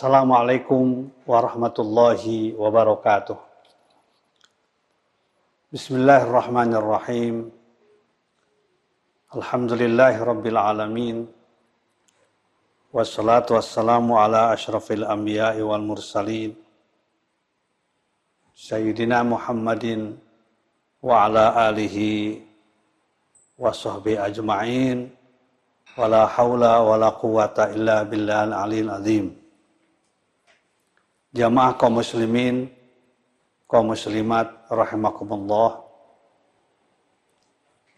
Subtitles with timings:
[0.00, 3.36] Assalamualaikum warahmatullahi wabarakatuh.
[5.68, 7.52] Bismillahirrahmanirrahim.
[9.28, 11.16] Alhamdulillahi rabbil alamin.
[12.96, 16.56] Wassalatu wassalamu ala ashrafil anbiya'i wal mursalin.
[18.56, 20.16] Sayyidina Muhammadin
[21.04, 22.40] wa ala alihi
[23.60, 25.12] wa sahbihi ajma'in.
[25.92, 29.39] Wa la hawla wa la quwata illa billahil alil azim.
[31.30, 32.66] Jamaah kaum muslimin,
[33.70, 35.78] kaum muslimat rahimakumullah.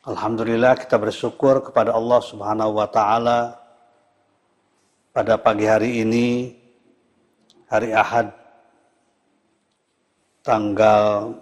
[0.04, 3.56] Alhamdulillah kita bersyukur kepada Allah Subhanahu wa taala
[5.16, 6.52] pada pagi hari ini
[7.72, 8.36] hari Ahad
[10.44, 11.32] tanggal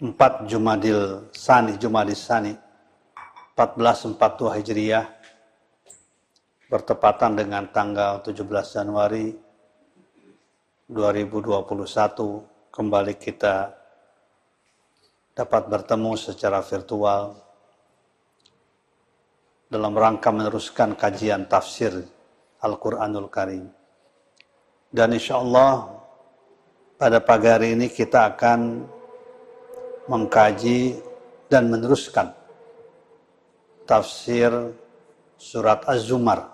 [0.00, 2.56] 4 Jumadil Sani Jumadil Sani
[3.60, 5.04] 1442 Hijriah
[6.72, 8.40] bertepatan dengan tanggal 17
[8.72, 9.51] Januari
[10.92, 13.72] 2021 kembali kita
[15.32, 17.32] dapat bertemu secara virtual
[19.72, 21.96] dalam rangka meneruskan kajian tafsir
[22.60, 23.72] Al-Quranul Karim.
[24.92, 25.96] Dan insya Allah
[27.00, 28.84] pada pagi hari ini kita akan
[30.12, 31.00] mengkaji
[31.48, 32.36] dan meneruskan
[33.88, 34.52] tafsir
[35.40, 36.52] surat Az-Zumar,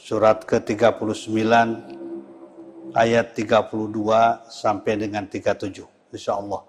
[0.00, 2.03] surat ke-39
[2.95, 6.61] ayat 32 sampai dengan 37 insya Allah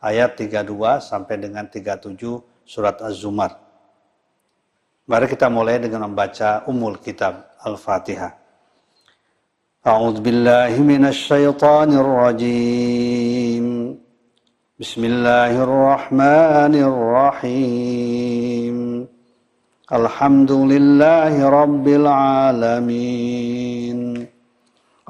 [0.00, 2.16] ayat 32 sampai dengan 37
[2.64, 3.58] surat Az-Zumar
[5.06, 8.46] mari kita mulai dengan membaca umul kitab Al-Fatihah
[9.86, 13.66] أعوذ بالله من الشيطان الرجيم
[14.82, 18.76] بسم الله الرحمن الرحيم
[19.92, 23.98] الحمد لله رب العالمين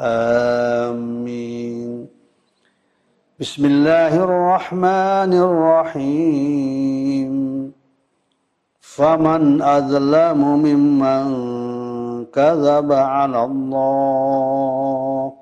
[0.00, 2.06] آمين.
[3.40, 7.32] بسم الله الرحمن الرحيم.
[8.80, 11.24] فمن أظلم ممن
[12.24, 15.32] كذب على الله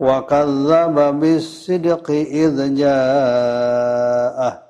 [0.00, 4.69] وكذب بالصدق إذ جاءه.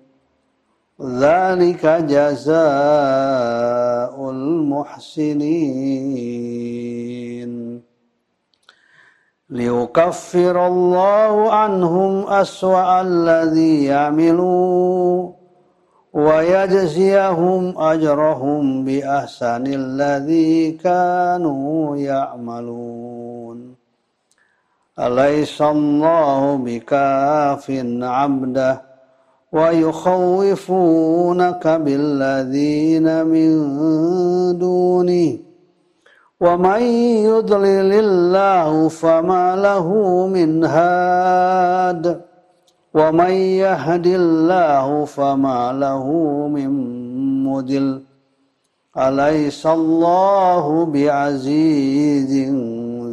[1.01, 2.53] ذلك جزاء
[4.29, 5.51] المحسنين.
[9.49, 15.31] ليكفر الله عنهم أسوأ الذي يعملوا
[16.13, 23.75] ويجزيهم أجرهم بأحسن الذي كانوا يعملون.
[24.99, 28.90] أليس الله بكاف عبده؟
[29.51, 33.51] ويخوفونك بالذين من
[34.57, 35.37] دونه.
[36.41, 36.81] ومن
[37.31, 39.87] يضلل الله فما له
[40.27, 42.21] من هاد.
[42.93, 46.07] ومن يهد الله فما له
[46.47, 46.69] من
[47.43, 48.01] مدل
[48.97, 52.31] أليس الله بعزيز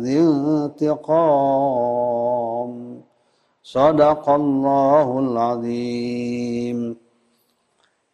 [0.02, 2.27] ذي انتقام؟
[3.68, 6.96] Sadaqallahul azim.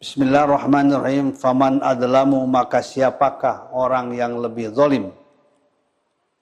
[0.03, 1.31] Bismillahirrahmanirrahim.
[1.31, 5.15] Faman adlamu maka siapakah orang yang lebih zalim?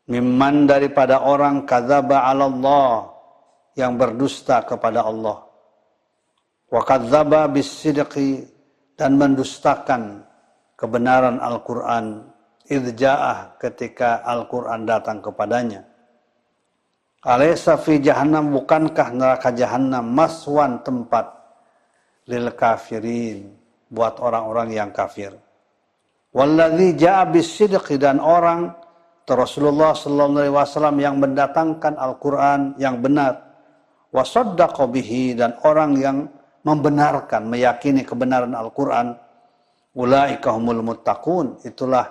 [0.10, 3.14] Mimman daripada orang kadzaba 'ala Allah
[3.78, 5.46] yang berdusta kepada Allah.
[6.74, 8.50] Wa kadzaba bisidqi
[8.98, 10.26] dan mendustakan
[10.74, 12.34] kebenaran Al-Qur'an
[12.66, 15.93] idja'ah ketika Al-Qur'an datang kepadanya
[17.24, 21.32] Alaysa fi jahannam bukankah neraka jahannam maswan tempat
[22.28, 23.48] lil kafirin
[23.88, 25.32] buat orang-orang yang kafir.
[26.36, 28.76] Walladzi ja'a bisidqi dan orang
[29.24, 33.56] Rasulullah sallallahu alaihi wasallam yang mendatangkan Al-Qur'an yang benar.
[34.12, 36.28] Wasaddaqa bihi dan orang yang
[36.68, 39.16] membenarkan meyakini kebenaran Al-Qur'an.
[39.96, 42.04] Ulaika humul muttaqun itulah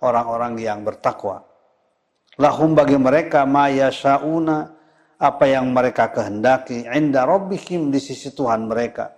[0.00, 1.44] orang-orang yang bertakwa
[2.40, 4.56] lahum bagi mereka ma yasyauna
[5.18, 9.14] apa yang mereka kehendaki inda rabbihim di sisi Tuhan mereka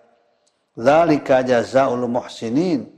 [0.76, 2.96] zalika jazaul muhsinin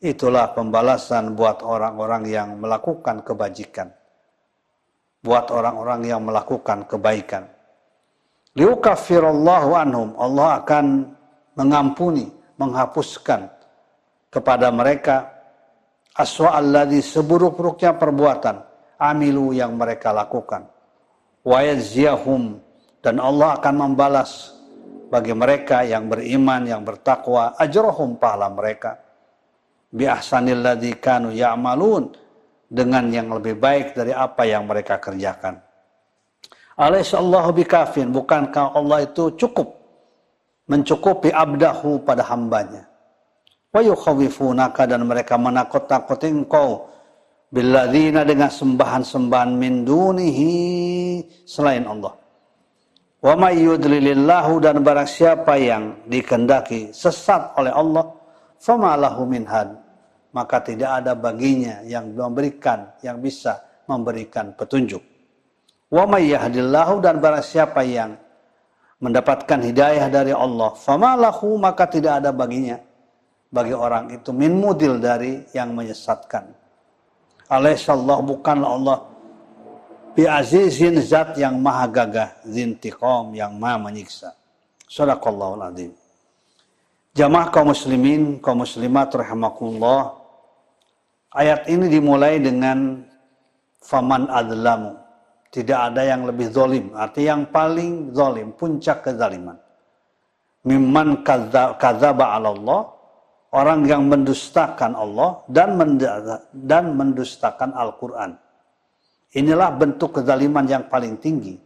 [0.00, 3.92] Itulah pembalasan buat orang-orang yang melakukan kebajikan.
[5.20, 7.44] Buat orang-orang yang melakukan kebaikan.
[8.56, 10.16] Liukafirallahu anhum.
[10.16, 11.04] Allah akan
[11.52, 13.52] mengampuni, menghapuskan
[14.32, 15.28] kepada mereka
[16.16, 18.56] aswa alladhi seburuk-buruknya perbuatan
[19.00, 20.68] amilu yang mereka lakukan.
[21.40, 21.64] Wa
[23.00, 24.52] dan Allah akan membalas
[25.08, 29.00] bagi mereka yang beriman, yang bertakwa, ajrohum pahala mereka.
[29.88, 30.62] Bi ahsanil
[31.00, 32.28] kanu ya'malun.
[32.70, 35.58] Dengan yang lebih baik dari apa yang mereka kerjakan.
[36.78, 39.74] Alaihissallahu bikafin, bukankah Allah itu cukup?
[40.70, 42.86] Mencukupi abdahu pada hambanya.
[43.74, 44.86] Wa yukhawifunaka.
[44.86, 46.86] Dan mereka menakut-nakuti engkau
[47.50, 50.54] billadzina dengan sembahan-sembahan min dunihi
[51.44, 52.14] selain Allah.
[53.20, 58.08] Wa may yudlilillahu dan barang siapa yang dikendaki sesat oleh Allah,
[58.56, 59.44] fama lahu min
[60.30, 63.60] maka tidak ada baginya yang memberikan yang bisa
[63.90, 65.02] memberikan petunjuk.
[65.90, 68.14] Wa may yahdillahu dan barang siapa yang
[69.02, 72.78] mendapatkan hidayah dari Allah, famalahu maka tidak ada baginya
[73.50, 76.59] bagi orang itu min mudil dari yang menyesatkan.
[77.50, 78.98] Alaihissallah bukanlah Allah
[80.14, 84.30] bi azizin zat yang maha gagah zintiqam yang maha menyiksa.
[84.86, 85.92] Sadaqallahul azim.
[87.10, 90.14] Jamaah kaum muslimin, kaum muslimat rahimakumullah.
[91.34, 93.02] Ayat ini dimulai dengan
[93.82, 94.94] faman adlamu.
[95.50, 96.94] Tidak ada yang lebih zolim.
[96.94, 99.58] Arti yang paling zolim, puncak kezaliman.
[100.62, 101.26] Mimman
[101.78, 102.82] kadzaba ala Allah.
[103.50, 105.74] Orang yang mendustakan Allah dan
[106.54, 108.38] dan mendustakan Al-Quran.
[109.34, 111.58] Inilah bentuk kezaliman yang paling tinggi.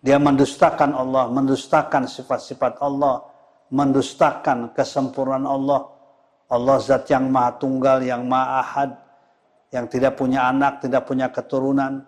[0.00, 3.20] Dia mendustakan Allah, mendustakan sifat-sifat Allah,
[3.68, 5.92] mendustakan kesempurnaan Allah,
[6.48, 8.90] Allah zat yang maha tunggal, yang maha ahad,
[9.68, 12.00] yang tidak punya anak, tidak punya keturunan.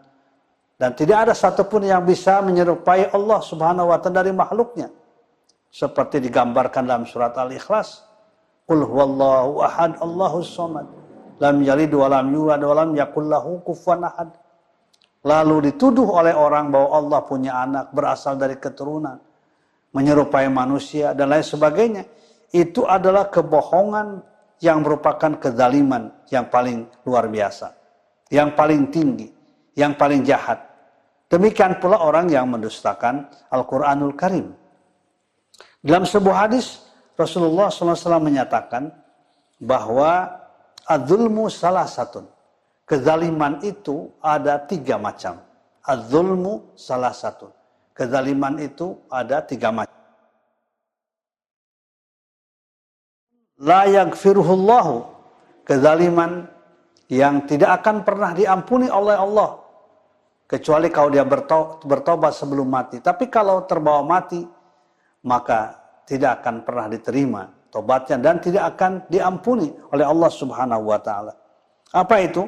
[0.80, 4.88] Dan tidak ada satupun yang bisa menyerupai Allah subhanahu wa ta'ala dari makhluknya.
[5.68, 8.09] Seperti digambarkan dalam surat Al-Ikhlas.
[8.70, 10.86] Qul huwallahu ahad, Allahu samad.
[11.42, 14.30] Lam yalid wa lam yulad wa lam yakullahu kufuwan ahad.
[15.26, 19.18] Lalu dituduh oleh orang bahwa Allah punya anak berasal dari keturunan.
[19.90, 22.06] Menyerupai manusia dan lain sebagainya.
[22.54, 24.22] Itu adalah kebohongan
[24.62, 27.74] yang merupakan kezaliman yang paling luar biasa,
[28.30, 29.26] yang paling tinggi,
[29.74, 30.62] yang paling jahat.
[31.26, 34.54] Demikian pula orang yang mendustakan Al-Quranul Karim.
[35.82, 36.89] Dalam sebuah hadis,
[37.20, 38.88] Rasulullah SAW menyatakan
[39.60, 40.32] bahwa
[40.88, 42.24] adzulmu salah satu.
[42.88, 45.38] Kezaliman itu ada tiga macam.
[45.84, 47.52] Adzulmu salah satu.
[47.92, 50.00] Kezaliman itu ada tiga macam.
[53.60, 55.04] la yaghfiruhullahu
[55.68, 56.48] kezaliman
[57.12, 59.60] yang tidak akan pernah diampuni oleh Allah
[60.48, 61.26] kecuali kalau dia
[61.84, 62.98] bertobat sebelum mati.
[62.98, 64.40] Tapi kalau terbawa mati
[65.20, 65.76] maka
[66.10, 71.32] tidak akan pernah diterima tobatnya dan tidak akan diampuni oleh Allah Subhanahu wa taala.
[71.94, 72.42] Apa itu?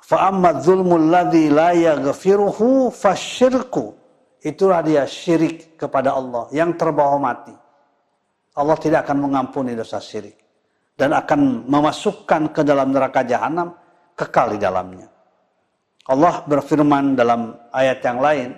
[0.00, 3.94] Fa amma dzulmul ladzi la yaghfiruhu fasyirku.
[4.40, 7.52] Itulah dia syirik kepada Allah yang terbawa mati.
[8.56, 10.40] Allah tidak akan mengampuni dosa syirik
[10.96, 13.76] dan akan memasukkan ke dalam neraka jahanam
[14.16, 15.06] kekal di dalamnya.
[16.08, 18.50] Allah berfirman dalam ayat yang lain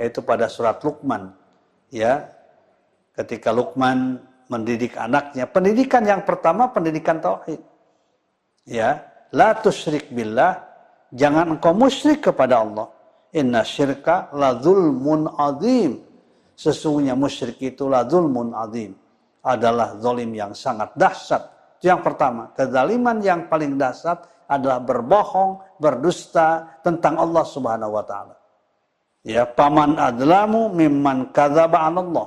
[0.00, 1.32] yaitu pada surat Luqman
[1.92, 2.35] ya
[3.16, 7.58] ketika Luqman mendidik anaknya pendidikan yang pertama pendidikan tauhid
[8.68, 9.02] ya
[9.34, 10.62] la tusyrik billah
[11.10, 12.86] jangan engkau musyrik kepada Allah
[13.34, 16.06] inna syirka la zulmun azim
[16.56, 18.96] Sesungguhnya musyrik itulah zulmun azim.
[19.44, 21.78] Adalah zolim yang sangat dahsyat.
[21.78, 22.50] Itu yang pertama.
[22.56, 28.34] Kezaliman yang paling dahsyat adalah berbohong, berdusta tentang Allah subhanahu wa ta'ala.
[29.22, 32.26] Ya, paman adlamu mimman kadzaba Allah.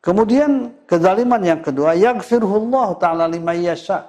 [0.00, 4.08] Kemudian kezaliman yang kedua, yaghfirullah ta'ala lima yasha.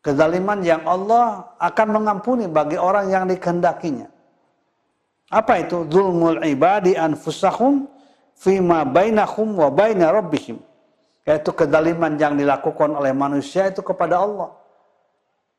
[0.00, 4.08] Kezaliman yang Allah akan mengampuni bagi orang yang dikehendakinya.
[5.28, 5.84] Apa itu?
[5.92, 7.84] Zulmul ibadi anfusahum
[8.32, 10.56] fima bainahum wa baina rabbihim.
[11.28, 14.56] Yaitu kedaliman yang dilakukan oleh manusia itu kepada Allah.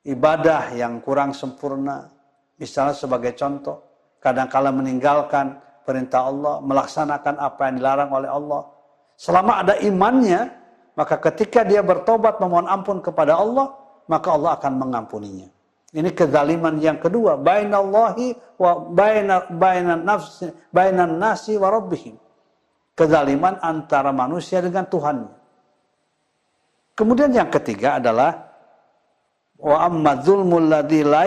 [0.02, 2.10] Ibadah yang kurang sempurna.
[2.58, 3.86] Misalnya sebagai contoh.
[4.18, 6.58] Kadang-kala meninggalkan perintah Allah.
[6.66, 8.79] Melaksanakan apa yang dilarang oleh Allah.
[9.20, 10.56] Selama ada imannya.
[10.96, 13.76] Maka ketika dia bertobat memohon ampun kepada Allah.
[14.08, 15.52] Maka Allah akan mengampuninya.
[15.90, 22.14] Ini kezaliman yang kedua, bainallahi wa baina bainan nafsi bainan nasi wa rabbihim.
[22.94, 25.26] Kezaliman antara manusia dengan Tuhan.
[26.94, 28.54] Kemudian yang ketiga adalah
[29.58, 31.26] wa amma dzulmul ladzi la.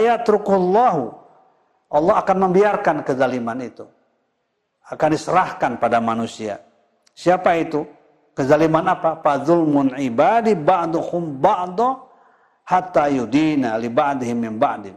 [1.93, 3.85] Allah akan membiarkan kezaliman itu.
[4.87, 6.61] Akan diserahkan pada manusia.
[7.13, 7.85] Siapa itu?
[8.33, 9.21] Kezaliman apa?
[9.21, 11.89] Fadzulmun ibadi ba'duhum ba'du
[12.65, 14.97] hatta yudina li ba'dihim min ba'din.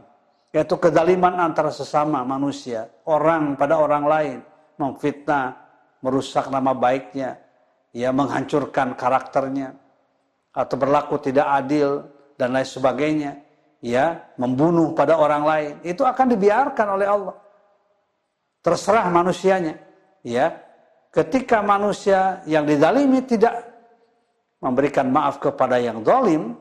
[0.55, 4.37] Yaitu kedaliman antara sesama manusia, orang pada orang lain,
[4.79, 5.51] memfitnah,
[5.99, 7.35] merusak nama baiknya,
[7.91, 9.75] ya menghancurkan karakternya
[10.55, 12.07] atau berlaku tidak adil
[12.39, 13.31] dan lain sebagainya,
[13.83, 17.35] ya membunuh pada orang lain, itu akan dibiarkan oleh Allah.
[18.63, 19.75] Terserah manusianya,
[20.23, 20.64] ya.
[21.15, 23.63] Ketika manusia yang didalimi tidak
[24.59, 26.59] memberikan maaf kepada yang zalim,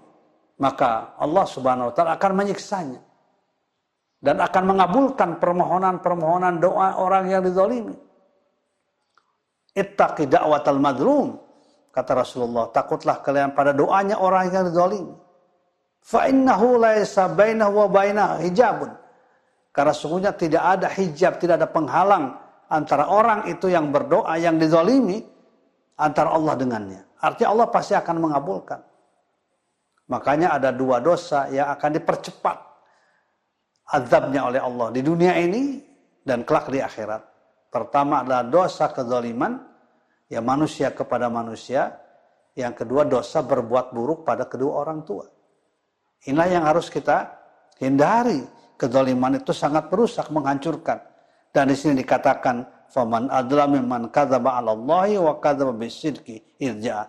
[0.63, 3.03] maka Allah Subhanahu wa taala akan menyiksanya
[4.23, 7.99] dan akan mengabulkan permohonan-permohonan doa orang yang dizalimi.
[9.75, 11.35] Ittaqi da'watal madlum
[11.91, 15.19] kata Rasulullah, takutlah kalian pada doanya orang yang dizalimi.
[15.99, 18.95] Fa innahu laisa bainahu wa bainaha hijabun.
[19.75, 22.44] Karena sungguhnya tidak ada hijab, tidak ada penghalang
[22.75, 25.23] antara orang itu yang berdoa yang dizalimi
[25.95, 27.03] antara Allah dengannya.
[27.23, 28.83] Artinya Allah pasti akan mengabulkan.
[30.11, 32.59] Makanya ada dua dosa yang akan dipercepat
[33.95, 35.81] azabnya oleh Allah di dunia ini
[36.27, 37.23] dan kelak di akhirat.
[37.73, 39.57] Pertama adalah dosa kezaliman
[40.29, 42.01] ya manusia kepada manusia.
[42.55, 45.27] Yang kedua dosa berbuat buruk pada kedua orang tua.
[46.31, 47.35] Inilah yang harus kita
[47.83, 48.47] hindari.
[48.79, 51.14] Kezaliman itu sangat merusak, menghancurkan.
[51.55, 57.07] Dan di sini dikatakan faman adla mimman kadzaba 'ala wa kadzaba bisidqi irja.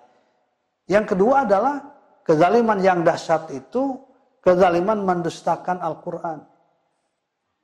[0.85, 4.01] Yang kedua adalah Kezaliman yang dahsyat itu
[4.41, 6.41] kezaliman mendustakan Al-Quran.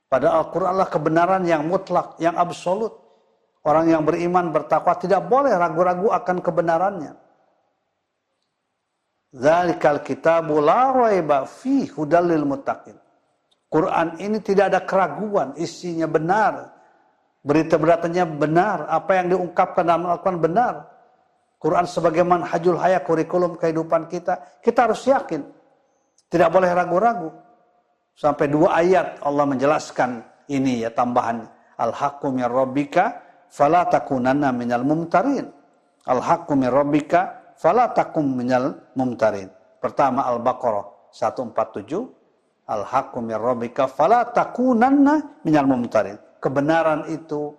[0.06, 2.94] Pada Al-Quran adalah kebenaran yang mutlak, yang absolut.
[3.66, 7.14] Orang yang beriman, bertakwa tidak boleh ragu-ragu akan kebenarannya.
[9.34, 12.98] Zalikal kitabu la raiba fi muttaqin.
[13.72, 16.76] Quran ini tidak ada keraguan, isinya benar.
[17.42, 20.74] Berita-beritanya benar, apa yang diungkapkan dalam Al-Quran benar.
[21.56, 25.42] Quran sebagai manhajul hayat kurikulum kehidupan kita, kita harus yakin.
[26.28, 27.32] Tidak boleh ragu-ragu.
[28.12, 30.20] Sampai dua ayat Allah menjelaskan
[30.52, 31.48] ini ya tambahan.
[31.80, 35.48] Al-haqqu min rabbika fala takunanna minal mumtarin.
[36.06, 39.48] Al-haqqu min rabbika fala takum minal mumtarin.
[39.80, 42.21] Pertama Al-Baqarah 147.
[42.72, 46.16] Al-haqqu min rabbika fala takunanna minal mumtarin.
[46.40, 47.52] Kebenaran itu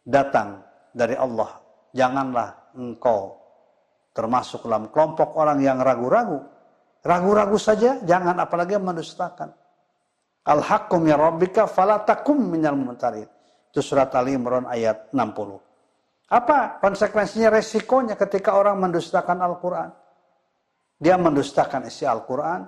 [0.00, 0.64] datang
[0.96, 1.60] dari Allah.
[1.92, 3.36] Janganlah engkau
[4.16, 6.40] termasuk dalam kelompok orang yang ragu-ragu.
[7.04, 9.52] Ragu-ragu saja, jangan apalagi mendustakan.
[10.48, 13.28] Al-haqqum ya rabbika falatakum minal mumtarin.
[13.70, 16.32] Itu surat Ali Imran ayat 60.
[16.32, 19.90] Apa konsekuensinya resikonya ketika orang mendustakan Al-Quran?
[20.96, 22.66] Dia mendustakan isi Al-Quran,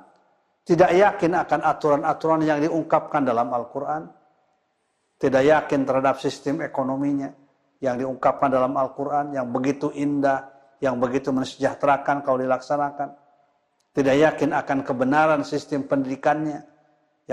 [0.68, 4.04] tidak yakin akan aturan-aturan yang diungkapkan dalam Al-Quran,
[5.16, 7.32] tidak yakin terhadap sistem ekonominya,
[7.80, 10.50] yang diungkapkan dalam Al-Quran yang begitu indah,
[10.84, 13.16] yang begitu mensejahterakan kalau dilaksanakan.
[13.96, 16.62] Tidak yakin akan kebenaran sistem pendidikannya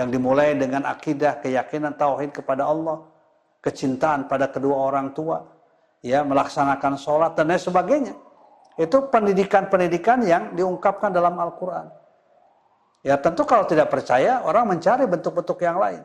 [0.00, 3.04] yang dimulai dengan akidah, keyakinan, tauhid kepada Allah,
[3.60, 5.44] kecintaan pada kedua orang tua,
[6.00, 8.14] ya melaksanakan sholat dan lain sebagainya.
[8.80, 12.05] Itu pendidikan-pendidikan yang diungkapkan dalam Al-Quran.
[13.06, 16.02] Ya tentu kalau tidak percaya, orang mencari bentuk-bentuk yang lain.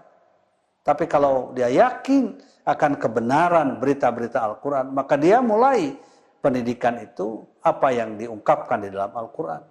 [0.85, 5.97] Tapi kalau dia yakin akan kebenaran berita-berita Al-Quran, maka dia mulai
[6.45, 9.65] pendidikan itu apa yang diungkapkan di dalam Al-Quran.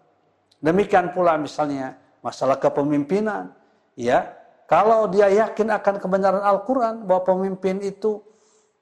[0.58, 3.54] Demikian pula misalnya masalah kepemimpinan.
[3.94, 4.34] Ya,
[4.66, 8.18] kalau dia yakin akan kebenaran Al-Quran bahwa pemimpin itu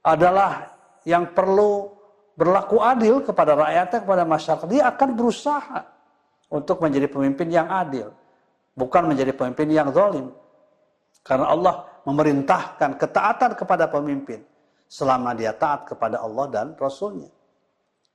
[0.01, 0.73] adalah
[1.05, 1.93] yang perlu
[2.33, 5.81] berlaku adil kepada rakyatnya, kepada masyarakat, dia akan berusaha
[6.49, 8.09] untuk menjadi pemimpin yang adil,
[8.79, 10.31] bukan menjadi pemimpin yang zalim.
[11.27, 11.75] Karena Allah
[12.07, 14.41] memerintahkan ketaatan kepada pemimpin
[14.87, 17.29] selama dia taat kepada Allah dan Rasulnya.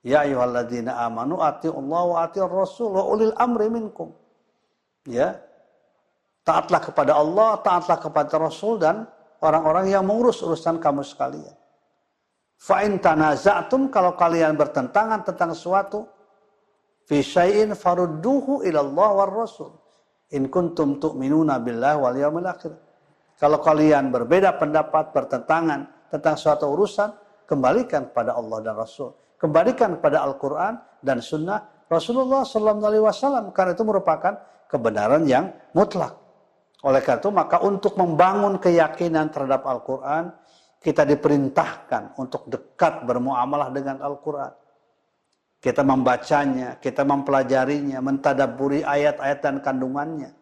[0.04, 4.12] Ya ayyuhalladzina amanu Allah wa atiur rasul wa ulil amri minkum.
[5.08, 5.40] Ya.
[6.44, 9.08] Taatlah kepada Allah, taatlah kepada Rasul dan
[9.40, 11.56] orang-orang yang mengurus urusan kamu sekalian.
[12.60, 16.04] Fa in tanaza'tum kalau kalian bertentangan tentang sesuatu
[17.08, 19.72] fi syai'in farudduhu ila Allah Rasul.
[20.34, 22.74] In kuntum tu'minuna billahi wal yawmil akhir.
[23.38, 27.14] Kalau kalian berbeda pendapat, bertentangan tentang suatu urusan,
[27.46, 29.14] kembalikan kepada Allah dan Rasul.
[29.38, 33.52] Kembalikan kepada Al-Quran dan Sunnah Rasulullah SAW.
[33.52, 34.34] Karena itu merupakan
[34.72, 36.18] kebenaran yang mutlak.
[36.84, 40.34] Oleh karena itu, maka untuk membangun keyakinan terhadap Al-Quran,
[40.84, 44.63] kita diperintahkan untuk dekat bermuamalah dengan Al-Quran.
[45.64, 50.36] Kita membacanya, kita mempelajarinya, mentadaburi ayat-ayat dan kandungannya.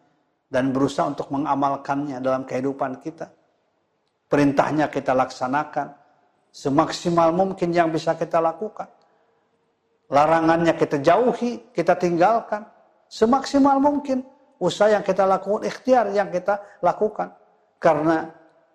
[0.50, 3.30] Dan berusaha untuk mengamalkannya dalam kehidupan kita.
[4.26, 5.94] Perintahnya kita laksanakan.
[6.50, 8.90] Semaksimal mungkin yang bisa kita lakukan.
[10.10, 12.66] Larangannya kita jauhi, kita tinggalkan.
[13.06, 14.26] Semaksimal mungkin.
[14.58, 17.30] Usaha yang kita lakukan, ikhtiar yang kita lakukan.
[17.78, 18.26] Karena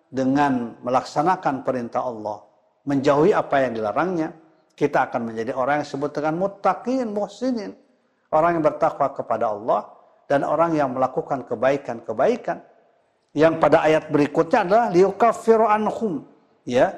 [0.08, 2.40] dengan melaksanakan perintah Allah,
[2.88, 4.32] menjauhi apa yang dilarangnya,
[4.78, 7.74] kita akan menjadi orang yang disebut dengan muttaqin, muhsinin.
[8.30, 9.90] Orang yang bertakwa kepada Allah
[10.30, 12.62] dan orang yang melakukan kebaikan-kebaikan.
[13.34, 16.22] Yang pada ayat berikutnya adalah liyukaffiru anhum
[16.62, 16.94] ya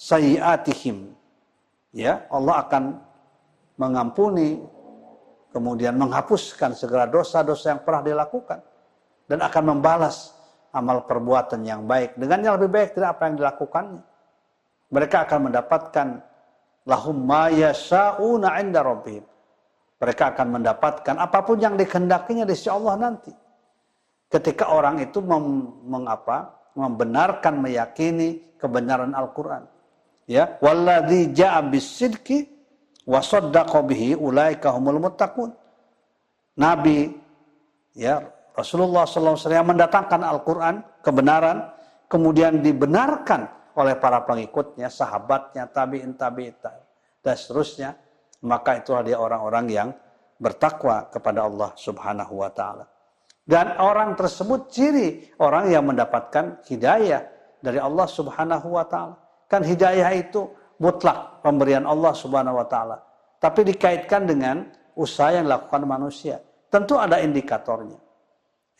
[0.00, 1.12] sayiatihim.
[1.92, 2.82] Ya, Allah akan
[3.76, 4.62] mengampuni
[5.52, 8.60] kemudian menghapuskan segala dosa-dosa yang pernah dilakukan
[9.28, 10.36] dan akan membalas
[10.72, 14.02] amal perbuatan yang baik dengan yang lebih baik tidak apa yang dilakukannya.
[14.88, 16.06] Mereka akan mendapatkan
[16.88, 19.24] lahum ma yasha'una 'inda rabbihim.
[19.98, 23.34] Mereka akan mendapatkan apa pun yang dikehendakinya di sisi Allah nanti.
[24.28, 26.58] Ketika orang itu mem, mengapa?
[26.78, 29.66] membenarkan meyakini kebenaran Al-Qur'an.
[30.30, 32.46] Ya, walladzi ja'a bisidqi
[33.02, 35.50] wa saddaqa bihi ulaika humul muttaqun.
[36.54, 37.10] Nabi
[37.98, 38.22] ya
[38.54, 39.38] Rasulullah SAW
[39.74, 41.70] mendatangkan Al-Quran, kebenaran,
[42.06, 43.46] kemudian dibenarkan
[43.78, 46.54] oleh para pengikutnya, sahabatnya, tabi'in, tabi'in,
[47.22, 47.94] dan seterusnya,
[48.42, 49.88] maka itulah dia orang-orang yang
[50.42, 52.90] bertakwa kepada Allah Subhanahu wa taala.
[53.48, 57.22] Dan orang tersebut ciri orang yang mendapatkan hidayah
[57.62, 59.16] dari Allah Subhanahu wa taala.
[59.48, 60.50] Kan hidayah itu
[60.82, 62.98] mutlak pemberian Allah Subhanahu wa taala.
[63.38, 66.42] Tapi dikaitkan dengan usaha yang dilakukan manusia.
[66.68, 67.96] Tentu ada indikatornya.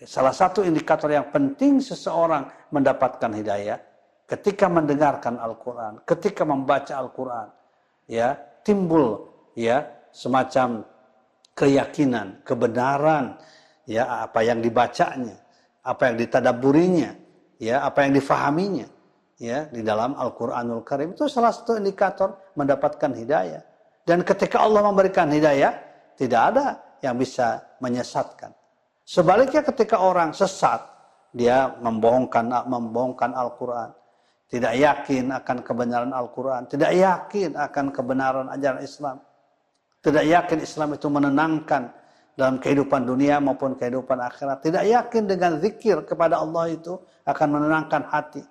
[0.04, 3.87] Salah satu indikator yang penting seseorang mendapatkan hidayah
[4.28, 7.48] ketika mendengarkan Al-Quran, ketika membaca Al-Quran,
[8.04, 9.24] ya timbul
[9.56, 10.84] ya semacam
[11.56, 13.40] keyakinan, kebenaran,
[13.88, 15.34] ya apa yang dibacanya,
[15.82, 17.10] apa yang ditadaburinya,
[17.56, 18.86] ya apa yang difahaminya,
[19.40, 23.64] ya di dalam Al-Quranul Karim itu salah satu indikator mendapatkan hidayah.
[24.04, 25.72] Dan ketika Allah memberikan hidayah,
[26.16, 26.66] tidak ada
[27.00, 28.52] yang bisa menyesatkan.
[29.08, 30.84] Sebaliknya ketika orang sesat,
[31.32, 33.90] dia membohongkan membohongkan Al-Quran,
[34.48, 39.16] tidak yakin akan kebenaran Al-Quran, tidak yakin akan kebenaran ajaran Islam,
[40.00, 41.92] tidak yakin Islam itu menenangkan
[42.32, 46.96] dalam kehidupan dunia maupun kehidupan akhirat, tidak yakin dengan zikir kepada Allah itu
[47.28, 48.42] akan menenangkan hati.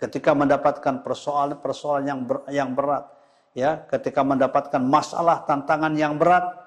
[0.00, 3.06] Ketika mendapatkan persoalan-persoalan yang ber, yang berat,
[3.54, 6.62] ya, ketika mendapatkan masalah tantangan yang berat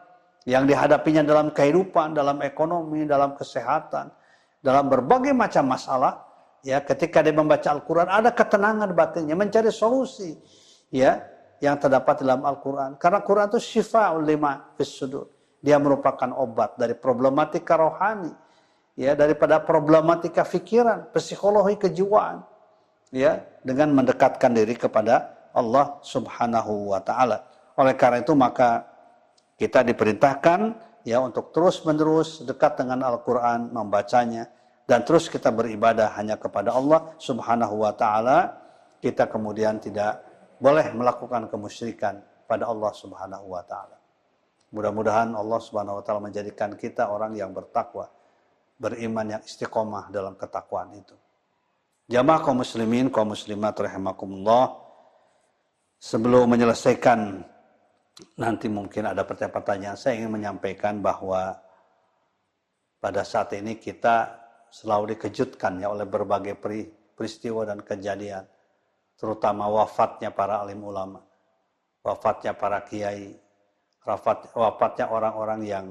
[0.46, 4.14] yang dihadapinya dalam kehidupan, dalam ekonomi, dalam kesehatan,
[4.62, 6.25] dalam berbagai macam masalah,
[6.66, 10.34] ya ketika dia membaca Al-Quran ada ketenangan batinnya mencari solusi
[10.90, 11.22] ya
[11.62, 12.98] yang terdapat dalam Al-Quran.
[12.98, 15.30] Karena Quran itu syifa lima sudur.
[15.62, 18.34] Dia merupakan obat dari problematika rohani
[18.98, 22.44] ya daripada problematika pikiran psikologi kejiwaan
[23.14, 27.46] ya dengan mendekatkan diri kepada Allah Subhanahu wa taala.
[27.80, 28.86] Oleh karena itu maka
[29.56, 30.76] kita diperintahkan
[31.08, 34.52] ya untuk terus menerus dekat dengan Al-Quran membacanya
[34.86, 38.54] dan terus kita beribadah hanya kepada Allah Subhanahu wa taala,
[39.02, 40.22] kita kemudian tidak
[40.62, 43.98] boleh melakukan kemusyrikan pada Allah Subhanahu wa taala.
[44.70, 48.14] Mudah-mudahan Allah Subhanahu wa taala menjadikan kita orang yang bertakwa,
[48.78, 51.18] beriman yang istiqomah dalam ketakwaan itu.
[52.06, 54.86] Jamaah kaum muslimin, kaum muslimat rahimakumullah.
[55.98, 57.42] Sebelum menyelesaikan
[58.38, 61.58] nanti mungkin ada pertanyaan-pertanyaan, saya ingin menyampaikan bahwa
[63.02, 64.45] pada saat ini kita
[64.76, 66.60] selalu dikejutkan ya oleh berbagai
[67.16, 68.44] peristiwa dan kejadian,
[69.16, 71.24] terutama wafatnya para alim ulama,
[72.04, 73.32] wafatnya para kiai,
[74.52, 75.88] wafatnya orang-orang yang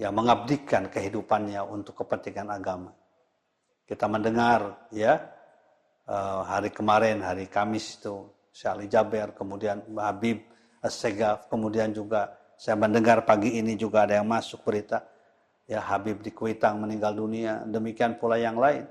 [0.00, 2.94] yang mengabdikan kehidupannya untuk kepentingan agama.
[3.84, 5.20] Kita mendengar ya
[6.08, 10.40] eh, hari kemarin hari Kamis itu Syekh Ali Jaber, kemudian Habib
[10.80, 15.04] As-Segaf, kemudian juga saya mendengar pagi ini juga ada yang masuk berita
[15.68, 18.88] ya Habib di Kuitang meninggal dunia, demikian pula yang lain.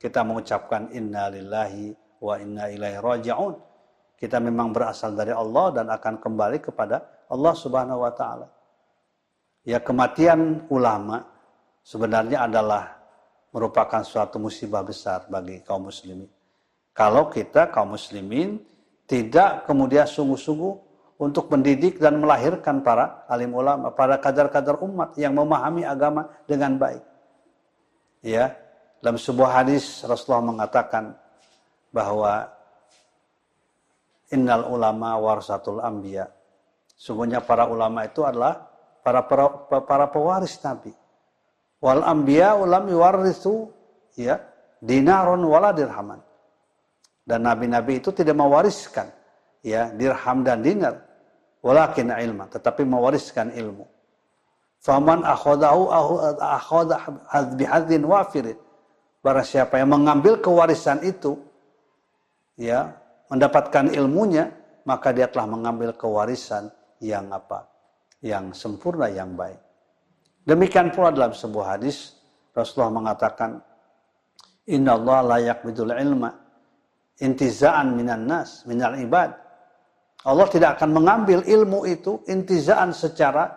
[0.00, 1.92] Kita mengucapkan inna lillahi
[2.24, 3.54] wa inna ilaihi raji'un.
[4.16, 8.48] Kita memang berasal dari Allah dan akan kembali kepada Allah Subhanahu wa taala.
[9.60, 11.20] Ya kematian ulama
[11.84, 12.96] sebenarnya adalah
[13.52, 16.28] merupakan suatu musibah besar bagi kaum muslimin.
[16.96, 18.56] Kalau kita kaum muslimin
[19.04, 20.85] tidak kemudian sungguh-sungguh
[21.16, 27.04] untuk mendidik dan melahirkan para alim ulama, para kadar-kadar umat yang memahami agama dengan baik.
[28.20, 28.52] Ya,
[29.00, 31.16] dalam sebuah hadis Rasulullah mengatakan
[31.88, 32.52] bahwa
[34.28, 36.28] innal ulama warasatul anbiya.
[36.96, 38.68] Sungguhnya para ulama itu adalah
[39.00, 39.46] para para,
[39.84, 40.92] para pewaris nabi.
[41.80, 43.72] Wal anbiya ulam yuwarithu
[44.16, 44.40] ya
[44.80, 46.20] dinaron wala dirhaman.
[47.26, 49.10] Dan nabi-nabi itu tidak mewariskan
[49.66, 51.05] ya dirham dan dinar,
[51.66, 53.82] walakin ilma, tetapi mewariskan ilmu.
[54.78, 55.90] Faman akhadahu
[56.38, 56.96] akhadha
[57.58, 58.58] bihadzin wafirin.
[59.18, 61.34] Barang siapa yang mengambil kewarisan itu,
[62.54, 62.94] ya,
[63.26, 64.54] mendapatkan ilmunya,
[64.86, 66.70] maka dia telah mengambil kewarisan
[67.02, 67.66] yang apa?
[68.22, 69.58] Yang sempurna, yang baik.
[70.46, 72.14] Demikian pula dalam sebuah hadis,
[72.54, 73.58] Rasulullah mengatakan,
[74.70, 76.30] Inna Allah layak bidul ilma
[77.18, 79.32] intizaan minan nas, minal ibad.
[80.24, 83.52] Allah tidak akan mengambil ilmu itu intizaan secara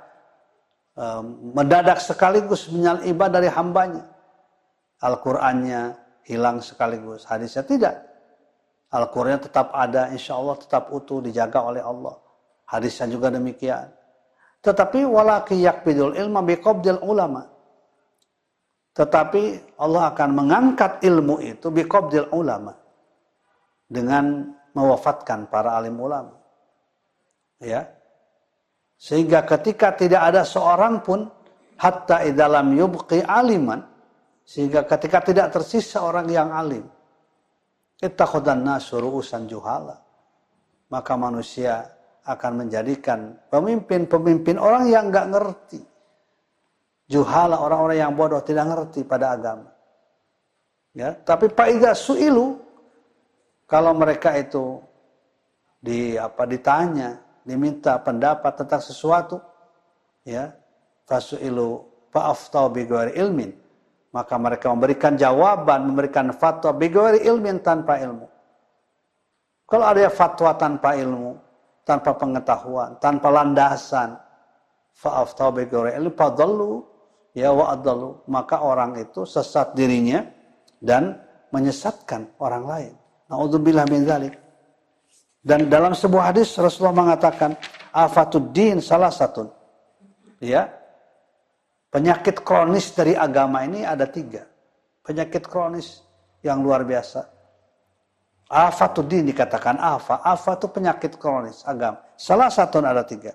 [0.99, 4.03] um, mendadak sekaligus minal ibad dari hambanya.
[4.99, 5.95] Al-Qur'annya
[6.27, 7.95] hilang sekaligus, hadisnya tidak.
[8.91, 12.19] Al-Qur'annya tetap ada, insya Allah tetap utuh, dijaga oleh Allah.
[12.67, 13.89] Hadisnya juga demikian.
[14.59, 17.47] Tetapi walaki yakbidul ilma biqabdil ulama.
[18.91, 22.75] Tetapi Allah akan mengangkat ilmu itu biqabdil ulama
[23.87, 26.38] dengan mewafatkan para alim ulama.
[27.59, 27.91] Ya.
[28.99, 31.27] Sehingga ketika tidak ada seorang pun
[31.79, 33.79] hatta idalam yubqi aliman
[34.43, 36.83] sehingga ketika tidak tersisa orang yang alim
[38.03, 39.95] ittakhadan nasu urusan juhala
[40.91, 41.87] maka manusia
[42.27, 45.79] akan menjadikan pemimpin-pemimpin orang yang nggak ngerti
[47.07, 49.71] juhala orang-orang yang bodoh tidak ngerti pada agama
[50.91, 52.59] ya tapi pak suilu
[53.69, 54.81] kalau mereka itu
[55.77, 59.37] di apa ditanya, diminta pendapat tentang sesuatu,
[60.25, 60.53] ya,
[61.09, 63.53] fasu'ilu fa'aftau bighairi ilmin,
[64.13, 68.25] maka mereka memberikan jawaban, memberikan fatwa bighairi ilmin tanpa ilmu.
[69.69, 71.37] Kalau ada fatwa tanpa ilmu,
[71.85, 74.17] tanpa pengetahuan, tanpa landasan,
[74.97, 76.85] fa'aftau bighairi ilmin, fadallu
[77.37, 77.77] ya wa
[78.25, 80.25] maka orang itu sesat dirinya
[80.81, 81.21] dan
[81.53, 82.93] menyesatkan orang lain.
[83.29, 84.33] Naudzubillah min zalik.
[85.39, 87.55] Dan dalam sebuah hadis Rasulullah mengatakan
[87.95, 89.47] afatuddin salah satu.
[90.43, 90.67] Ya.
[91.89, 94.45] Penyakit kronis dari agama ini ada tiga.
[95.01, 96.05] Penyakit kronis
[96.45, 97.25] yang luar biasa.
[98.49, 100.21] Afatuddin dikatakan afa.
[100.21, 102.03] Afa itu penyakit kronis agama.
[102.13, 103.33] Salah satu ada tiga.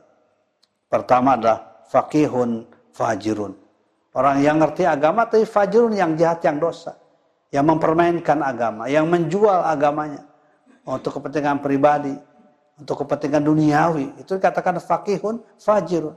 [0.87, 2.63] Pertama adalah fakihun
[2.95, 3.59] fajirun.
[4.15, 6.95] Orang yang ngerti agama tapi fajirun yang jahat yang dosa
[7.55, 10.27] yang mempermainkan agama, yang menjual agamanya
[10.85, 12.13] untuk kepentingan pribadi,
[12.77, 14.21] untuk kepentingan duniawi.
[14.21, 16.15] Itu dikatakan fakihun fajirun.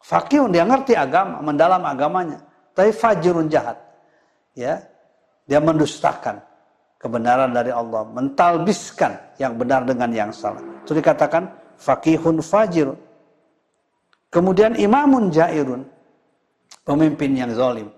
[0.00, 2.42] Fakihun dia ngerti agama, mendalam agamanya,
[2.74, 3.78] tapi fajirun jahat.
[4.56, 4.82] Ya.
[5.50, 6.38] Dia mendustakan
[7.00, 10.62] kebenaran dari Allah, mentalbiskan yang benar dengan yang salah.
[10.86, 12.98] Itu dikatakan fakihun fajirun.
[14.30, 15.82] Kemudian imamun jairun,
[16.86, 17.90] pemimpin yang zalim.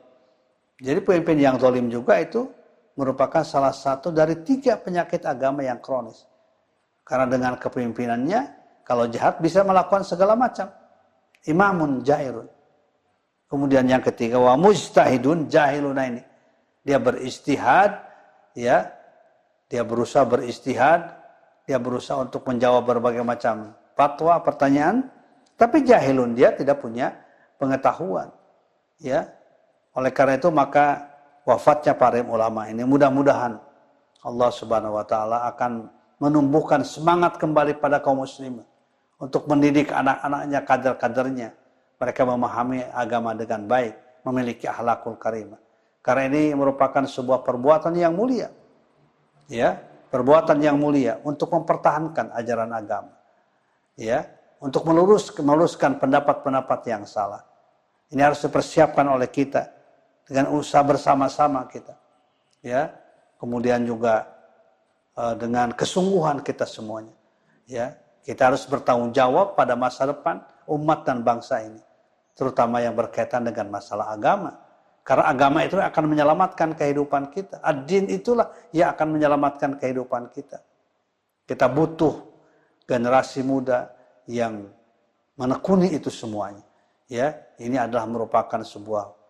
[0.80, 2.48] Jadi pemimpin yang zalim juga itu
[2.96, 6.28] merupakan salah satu dari tiga penyakit agama yang kronis.
[7.02, 8.40] Karena dengan kepemimpinannya,
[8.86, 10.70] kalau jahat bisa melakukan segala macam.
[11.42, 12.46] Imamun jairun.
[13.50, 16.22] Kemudian yang ketiga, wa mujtahidun jahiluna ini.
[16.86, 18.00] Dia beristihad,
[18.56, 18.88] ya,
[19.68, 21.12] dia berusaha beristihad,
[21.68, 25.10] dia berusaha untuk menjawab berbagai macam fatwa, pertanyaan,
[25.60, 27.12] tapi jahilun dia tidak punya
[27.60, 28.32] pengetahuan.
[29.02, 29.28] Ya,
[29.92, 31.11] oleh karena itu maka
[31.46, 33.58] wafatnya para ulama ini mudah-mudahan
[34.22, 35.90] Allah Subhanahu wa taala akan
[36.22, 38.62] menumbuhkan semangat kembali pada kaum muslimin
[39.22, 41.48] untuk mendidik anak-anaknya, kader-kadernya.
[41.98, 45.58] Mereka memahami agama dengan baik, memiliki akhlakul karimah.
[46.02, 48.50] Karena ini merupakan sebuah perbuatan yang mulia.
[49.46, 49.78] Ya,
[50.10, 53.14] perbuatan yang mulia untuk mempertahankan ajaran agama.
[53.94, 54.26] Ya,
[54.58, 57.46] untuk melurus meluruskan pendapat-pendapat yang salah.
[58.10, 59.81] Ini harus dipersiapkan oleh kita
[60.26, 61.94] dengan usaha bersama-sama kita.
[62.62, 62.94] Ya.
[63.38, 64.30] Kemudian juga
[65.18, 67.14] uh, dengan kesungguhan kita semuanya.
[67.66, 67.98] Ya.
[68.22, 71.82] Kita harus bertanggung jawab pada masa depan umat dan bangsa ini,
[72.38, 74.62] terutama yang berkaitan dengan masalah agama.
[75.02, 77.58] Karena agama itu akan menyelamatkan kehidupan kita.
[77.58, 80.62] Ad-din itulah yang akan menyelamatkan kehidupan kita.
[81.42, 82.22] Kita butuh
[82.86, 83.90] generasi muda
[84.30, 84.70] yang
[85.34, 86.62] menekuni itu semuanya.
[87.10, 89.21] ya ini adalah merupakan sebuah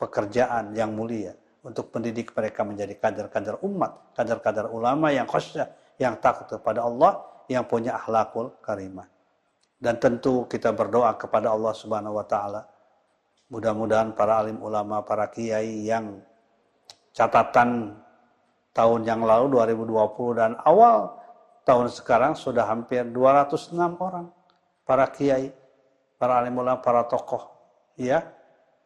[0.00, 5.68] pekerjaan yang mulia untuk pendidik mereka menjadi kader-kader umat, kader-kader ulama yang khusyuk,
[6.00, 7.20] yang takut kepada Allah,
[7.52, 9.04] yang punya akhlakul karimah.
[9.76, 12.64] Dan tentu kita berdoa kepada Allah Subhanahu wa taala.
[13.52, 16.24] Mudah-mudahan para alim ulama, para kiai yang
[17.12, 18.00] catatan
[18.72, 21.18] tahun yang lalu 2020 dan awal
[21.66, 24.30] tahun sekarang sudah hampir 206 orang
[24.86, 25.50] para kiai,
[26.16, 27.50] para alim ulama, para tokoh
[27.98, 28.39] ya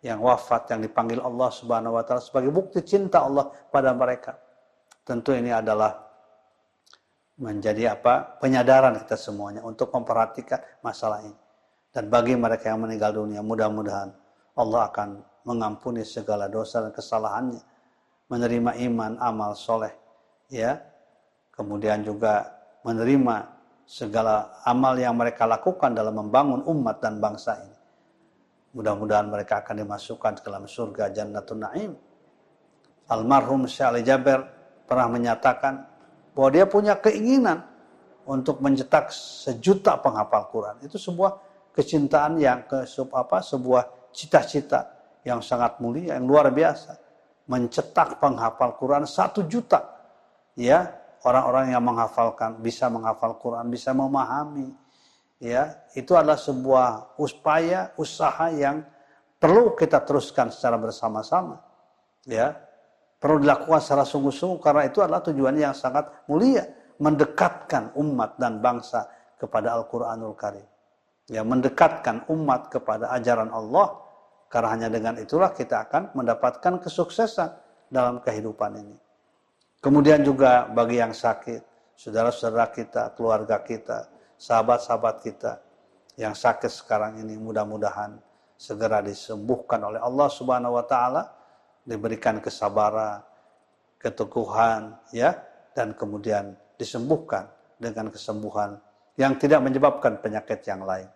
[0.04, 4.36] yang wafat yang dipanggil Allah Subhanahu wa taala sebagai bukti cinta Allah pada mereka.
[5.00, 5.96] Tentu ini adalah
[7.40, 8.38] menjadi apa?
[8.38, 11.34] penyadaran kita semuanya untuk memperhatikan masalah ini.
[11.88, 14.12] Dan bagi mereka yang meninggal dunia, mudah-mudahan
[14.60, 15.08] Allah akan
[15.48, 17.62] mengampuni segala dosa dan kesalahannya,
[18.28, 19.94] menerima iman, amal soleh,
[20.50, 20.80] ya,
[21.54, 22.50] kemudian juga
[22.82, 23.46] menerima
[23.84, 27.73] segala amal yang mereka lakukan dalam membangun umat dan bangsa ini.
[28.74, 31.94] Mudah-mudahan mereka akan dimasukkan ke dalam surga Jannatul Naim.
[33.06, 34.42] Almarhum Syekh Jaber
[34.84, 35.86] pernah menyatakan
[36.34, 37.62] bahwa dia punya keinginan
[38.26, 40.76] untuk mencetak sejuta penghafal Quran.
[40.82, 41.38] Itu sebuah
[41.70, 42.82] kecintaan yang ke
[43.14, 44.90] apa sebuah cita-cita
[45.22, 46.98] yang sangat mulia, yang luar biasa.
[47.44, 49.84] Mencetak penghafal Quran satu juta.
[50.58, 54.72] Ya, orang-orang yang menghafalkan, bisa menghafal Quran, bisa memahami,
[55.42, 58.84] ya itu adalah sebuah upaya usaha yang
[59.38, 61.60] perlu kita teruskan secara bersama-sama.
[62.24, 62.56] Ya
[63.20, 66.64] perlu dilakukan secara sungguh-sungguh karena itu adalah tujuan yang sangat mulia
[67.00, 70.66] mendekatkan umat dan bangsa kepada Al-Qur'anul Karim.
[71.28, 73.96] Ya mendekatkan umat kepada ajaran Allah
[74.52, 77.50] karena hanya dengan itulah kita akan mendapatkan kesuksesan
[77.88, 78.96] dalam kehidupan ini.
[79.80, 81.60] Kemudian juga bagi yang sakit
[81.96, 84.13] saudara-saudara kita keluarga kita
[84.44, 85.56] sahabat-sahabat kita
[86.20, 88.20] yang sakit sekarang ini mudah-mudahan
[88.60, 91.32] segera disembuhkan oleh Allah Subhanahu wa taala,
[91.88, 93.24] diberikan kesabaran,
[93.96, 95.32] keteguhan ya
[95.72, 97.48] dan kemudian disembuhkan
[97.80, 98.76] dengan kesembuhan
[99.16, 101.08] yang tidak menyebabkan penyakit yang lain.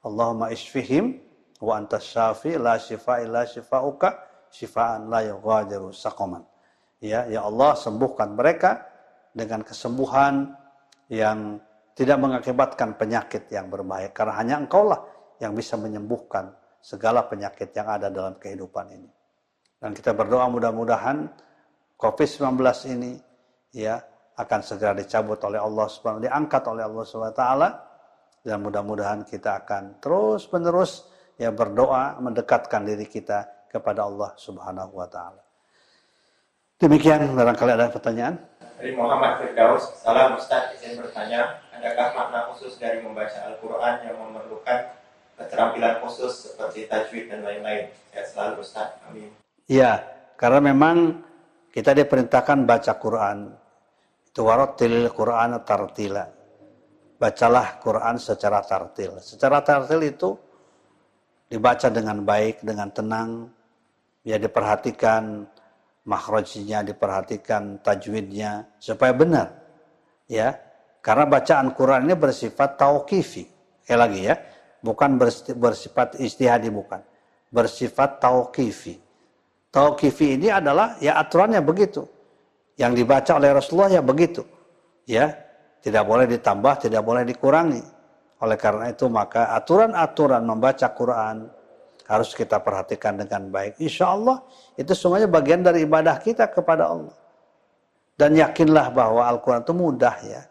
[0.00, 1.20] Allahumma isfihim
[1.60, 6.42] wa anta syafi la shifa illa shifauka shifaan la yughadiru saqaman.
[7.00, 8.88] Ya, ya Allah sembuhkan mereka
[9.36, 10.52] dengan kesembuhan
[11.08, 11.60] yang
[11.94, 15.00] tidak mengakibatkan penyakit yang berbahaya karena hanya engkaulah
[15.42, 19.10] yang bisa menyembuhkan segala penyakit yang ada dalam kehidupan ini.
[19.80, 21.28] Dan kita berdoa mudah-mudahan
[21.96, 22.60] COVID-19
[22.96, 23.12] ini
[23.72, 24.00] ya
[24.36, 27.68] akan segera dicabut oleh Allah Subhanahu diangkat oleh Allah Subhanahu taala
[28.40, 35.08] dan mudah-mudahan kita akan terus menerus ya berdoa mendekatkan diri kita kepada Allah Subhanahu wa
[35.08, 35.44] taala.
[36.80, 38.40] Demikian barangkali ada pertanyaan.
[38.80, 44.78] Dari Muhammad Firdaus, salam Ustaz, izin bertanya, adakah makna khusus dari membaca Al-Quran yang memerlukan
[45.40, 47.88] keterampilan khusus seperti tajwid dan lain-lain?
[48.12, 49.32] Ya selalu Ustaz, amin.
[49.64, 50.04] Iya,
[50.36, 51.24] karena memang
[51.72, 53.38] kita diperintahkan baca Quran.
[54.28, 56.26] Itu warotil Quran tartila.
[57.16, 59.16] Bacalah Quran secara tartil.
[59.24, 60.36] Secara tartil itu
[61.48, 63.48] dibaca dengan baik, dengan tenang,
[64.24, 65.48] ya diperhatikan
[66.10, 69.48] makhrajnya diperhatikan, tajwidnya supaya benar.
[70.30, 70.56] Ya.
[71.00, 73.44] Karena bacaan Quran ini bersifat tauqifi.
[73.84, 74.36] Sekali lagi ya,
[74.84, 75.16] bukan
[75.56, 77.00] bersifat istihadi bukan.
[77.48, 79.00] Bersifat tauqifi.
[79.72, 82.04] Tauqifi ini adalah ya aturannya begitu.
[82.76, 84.44] Yang dibaca oleh Rasulullah ya begitu.
[85.08, 85.34] Ya,
[85.80, 87.82] tidak boleh ditambah, tidak boleh dikurangi.
[88.40, 91.48] Oleh karena itu maka aturan-aturan membaca Quran,
[92.10, 93.78] harus kita perhatikan dengan baik.
[93.78, 94.42] Insya Allah
[94.74, 97.14] itu semuanya bagian dari ibadah kita kepada Allah.
[98.18, 100.42] Dan yakinlah bahwa Al-Quran itu mudah ya.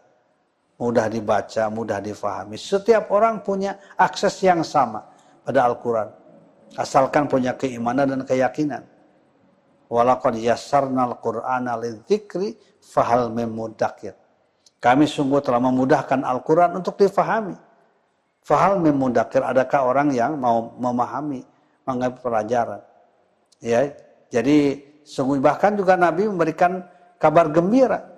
[0.80, 2.56] Mudah dibaca, mudah difahami.
[2.56, 5.04] Setiap orang punya akses yang sama
[5.44, 6.08] pada Al-Quran.
[6.80, 8.88] Asalkan punya keimanan dan keyakinan.
[9.92, 14.16] Walaqad yassarna al-Qur'ana lidzikri fahal memudakir.
[14.80, 17.52] Kami sungguh telah memudahkan Al-Quran untuk difahami.
[18.40, 21.44] Fahal memudakir, adakah orang yang mau memahami
[21.84, 22.80] mengambil pelajaran.
[23.60, 23.92] Ya,
[24.32, 26.88] jadi sungguh bahkan juga Nabi memberikan
[27.20, 28.09] kabar gembira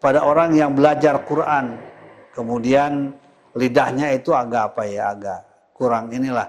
[0.00, 1.76] pada orang yang belajar Quran.
[2.34, 3.12] Kemudian
[3.54, 5.40] lidahnya itu agak apa ya, agak
[5.76, 6.48] kurang inilah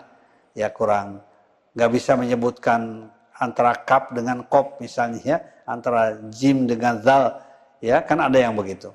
[0.52, 1.24] ya kurang
[1.72, 3.08] nggak bisa menyebutkan
[3.40, 5.38] antara kap dengan kop misalnya ya,
[5.68, 7.38] antara jim dengan zal
[7.84, 8.92] ya kan ada yang begitu.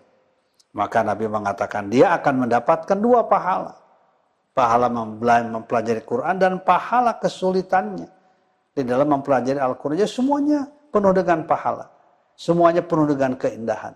[0.76, 3.86] Maka Nabi mengatakan dia akan mendapatkan dua pahala
[4.56, 8.08] pahala mempelajari Quran dan pahala kesulitannya
[8.72, 10.00] di dalam mempelajari Al-Quran.
[10.00, 11.92] Jadi semuanya penuh dengan pahala.
[12.36, 13.92] Semuanya penuh dengan keindahan.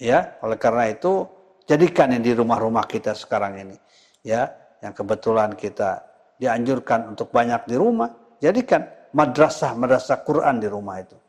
[0.00, 1.28] Ya, oleh karena itu
[1.68, 3.76] jadikan yang di rumah-rumah kita sekarang ini.
[4.24, 4.48] Ya,
[4.80, 6.00] yang kebetulan kita
[6.40, 8.08] dianjurkan untuk banyak di rumah,
[8.40, 11.20] jadikan madrasah-madrasah Quran di rumah itu.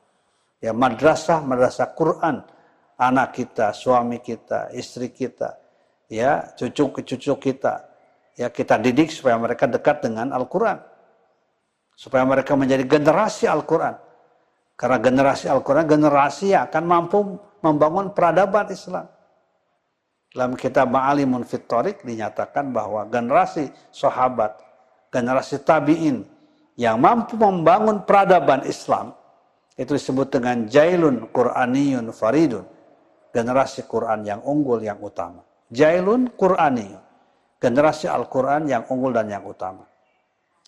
[0.64, 2.48] Ya, madrasah-madrasah Quran
[2.96, 5.60] anak kita, suami kita, istri kita,
[6.08, 7.92] ya, cucu-cucu kita.
[8.40, 10.80] Ya, kita didik supaya mereka dekat dengan Al-Qur'an.
[11.92, 14.00] Supaya mereka menjadi generasi Al-Qur'an.
[14.82, 17.22] Karena generasi Al-Quran, generasi yang akan mampu
[17.62, 19.06] membangun peradaban Islam.
[20.34, 24.58] Dalam kitab Ma'alimun Fitorik dinyatakan bahwa generasi sahabat,
[25.14, 26.26] generasi tabi'in
[26.82, 29.14] yang mampu membangun peradaban Islam,
[29.78, 32.66] itu disebut dengan Jailun Qur'aniyun Faridun.
[33.32, 35.46] Generasi Quran yang unggul yang utama.
[35.70, 37.00] Jailun Qur'aniyun.
[37.62, 39.86] Generasi Al-Quran yang unggul dan yang utama.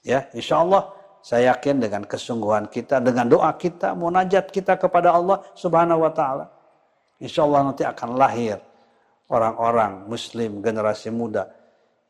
[0.06, 0.94] Ya, insya Allah
[1.24, 6.52] saya yakin dengan kesungguhan kita, dengan doa kita, munajat kita kepada Allah Subhanahu wa taala.
[7.24, 8.60] Insya Allah nanti akan lahir
[9.34, 11.50] orang-orang muslim generasi muda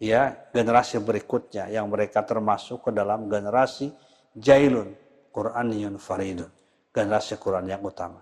[0.02, 3.96] ya generasi berikutnya yang mereka termasuk ke dalam generasi
[4.36, 4.92] jailun
[5.32, 6.52] Quraniyun faridun
[6.92, 8.20] generasi Quran yang utama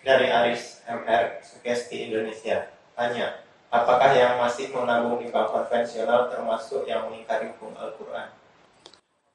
[0.00, 2.64] dari Aris MR Sugesti Indonesia
[2.96, 8.32] tanya apakah yang masih menabung di bank konvensional termasuk yang mengingkari hukum Al-Quran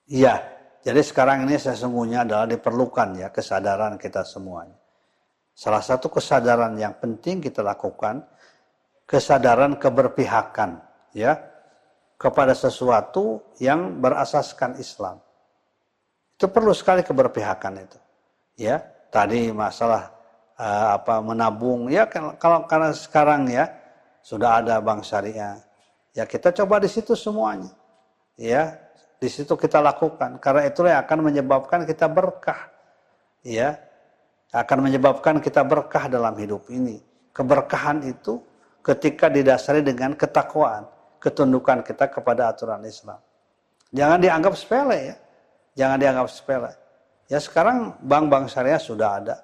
[0.10, 0.42] Iya,
[0.82, 4.74] jadi sekarang ini sesungguhnya adalah diperlukan ya kesadaran kita semuanya.
[5.54, 8.26] Salah satu kesadaran yang penting kita lakukan,
[9.06, 10.82] kesadaran keberpihakan
[11.14, 11.38] ya
[12.18, 15.22] kepada sesuatu yang berasaskan Islam.
[16.34, 18.00] Itu perlu sekali keberpihakan itu.
[18.58, 18.82] Ya,
[19.14, 20.10] tadi masalah
[20.58, 23.70] uh, apa menabung ya kalau karena sekarang ya
[24.26, 25.62] sudah ada bank syariah.
[26.18, 27.70] Ya kita coba di situ semuanya.
[28.40, 28.89] Ya,
[29.20, 30.40] di situ kita lakukan.
[30.40, 32.72] Karena itulah yang akan menyebabkan kita berkah.
[33.44, 33.80] Ya,
[34.56, 37.04] akan menyebabkan kita berkah dalam hidup ini.
[37.36, 38.40] Keberkahan itu
[38.82, 40.88] ketika didasari dengan ketakwaan,
[41.20, 43.20] ketundukan kita kepada aturan Islam.
[43.92, 45.16] Jangan dianggap sepele ya.
[45.76, 46.72] Jangan dianggap sepele.
[47.30, 49.38] Ya sekarang bank-bank syariah sudah ada.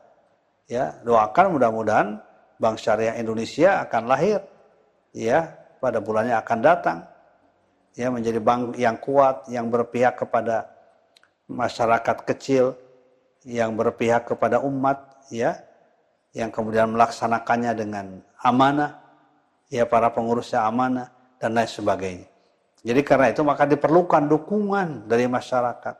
[0.65, 2.17] Ya, doakan mudah-mudahan
[2.57, 4.41] bank syariah Indonesia akan lahir
[5.13, 6.97] ya pada bulannya akan datang
[7.95, 10.67] ya menjadi bank yang kuat yang berpihak kepada
[11.47, 12.75] masyarakat kecil
[13.47, 15.57] yang berpihak kepada umat ya
[16.35, 18.05] yang kemudian melaksanakannya dengan
[18.43, 18.99] amanah
[19.71, 21.07] ya para pengurusnya amanah
[21.39, 22.27] dan lain sebagainya.
[22.85, 25.95] Jadi karena itu maka diperlukan dukungan dari masyarakat.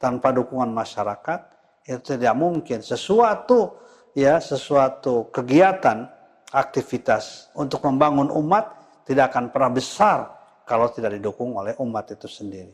[0.00, 1.40] Tanpa dukungan masyarakat
[1.84, 3.76] itu tidak mungkin sesuatu
[4.16, 6.08] ya sesuatu kegiatan
[6.54, 8.72] aktivitas untuk membangun umat
[9.04, 10.18] tidak akan pernah besar
[10.64, 12.72] kalau tidak didukung oleh umat itu sendiri.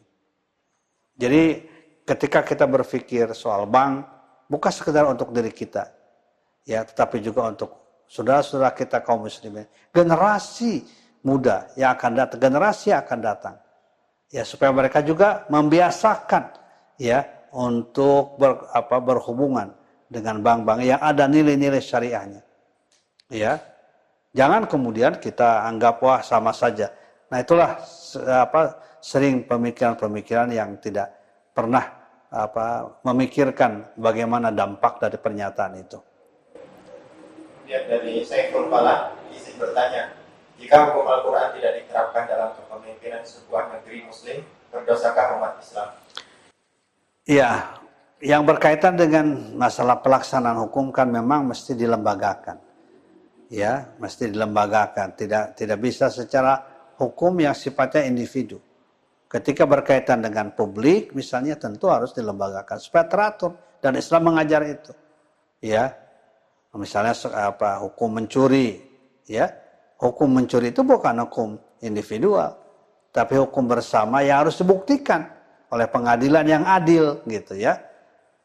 [1.18, 1.42] Jadi
[2.06, 4.06] ketika kita berpikir soal bank,
[4.50, 5.90] bukan sekedar untuk diri kita,
[6.64, 7.70] ya, tetapi juga untuk
[8.10, 10.82] saudara-saudara kita kaum muslimin, generasi
[11.22, 13.54] muda yang akan datang, generasi yang akan datang,
[14.32, 16.56] ya supaya mereka juga membiasakan,
[16.96, 19.74] ya, untuk ber, apa, berhubungan
[20.06, 22.42] dengan bank-bank yang ada nilai-nilai syariahnya,
[23.30, 23.60] ya.
[24.30, 26.94] Jangan kemudian kita anggap wah sama saja
[27.30, 27.78] Nah itulah
[28.26, 28.62] apa
[28.98, 31.14] sering pemikiran-pemikiran yang tidak
[31.54, 31.86] pernah
[32.30, 35.98] apa memikirkan bagaimana dampak dari pernyataan itu.
[37.70, 40.10] Ya, dari Saiful Falah izin bertanya,
[40.58, 44.42] jika hukum Al-Quran tidak diterapkan dalam kepemimpinan sebuah negeri Muslim,
[44.74, 45.88] berdosakah umat Islam?
[47.30, 47.78] Iya,
[48.18, 52.58] yang berkaitan dengan masalah pelaksanaan hukum kan memang mesti dilembagakan,
[53.46, 55.14] ya, mesti dilembagakan.
[55.14, 58.60] Tidak tidak bisa secara hukum yang sifatnya individu.
[59.30, 64.92] Ketika berkaitan dengan publik, misalnya tentu harus dilembagakan supaya teratur dan Islam mengajar itu.
[65.64, 65.96] Ya,
[66.76, 68.82] misalnya apa hukum mencuri,
[69.24, 69.48] ya,
[69.96, 71.48] hukum mencuri itu bukan hukum
[71.80, 72.58] individual,
[73.14, 75.30] tapi hukum bersama yang harus dibuktikan
[75.70, 77.78] oleh pengadilan yang adil, gitu ya.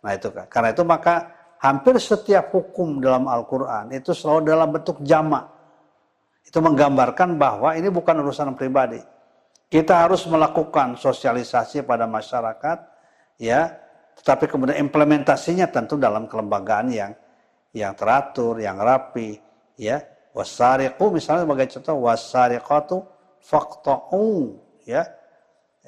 [0.06, 5.55] Nah itu karena itu maka hampir setiap hukum dalam Al-Quran itu selalu dalam bentuk jamak
[6.46, 9.02] itu menggambarkan bahwa ini bukan urusan pribadi.
[9.66, 12.78] Kita harus melakukan sosialisasi pada masyarakat,
[13.42, 13.74] ya,
[14.22, 17.12] tetapi kemudian implementasinya tentu dalam kelembagaan yang
[17.76, 19.42] yang teratur, yang rapi,
[19.76, 20.00] ya.
[20.32, 22.98] Wasariqu misalnya sebagai contoh wasariqatu
[23.42, 25.04] faqta'u, ya.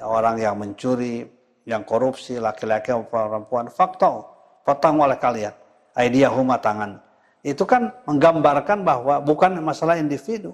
[0.04, 1.24] Orang yang mencuri,
[1.64, 4.20] yang korupsi, laki-laki maupun perempuan, faqta'u,
[4.66, 5.54] potong oleh kalian.
[5.98, 7.07] Aidiyahuma tangan
[7.48, 10.52] itu kan menggambarkan bahwa bukan masalah individu,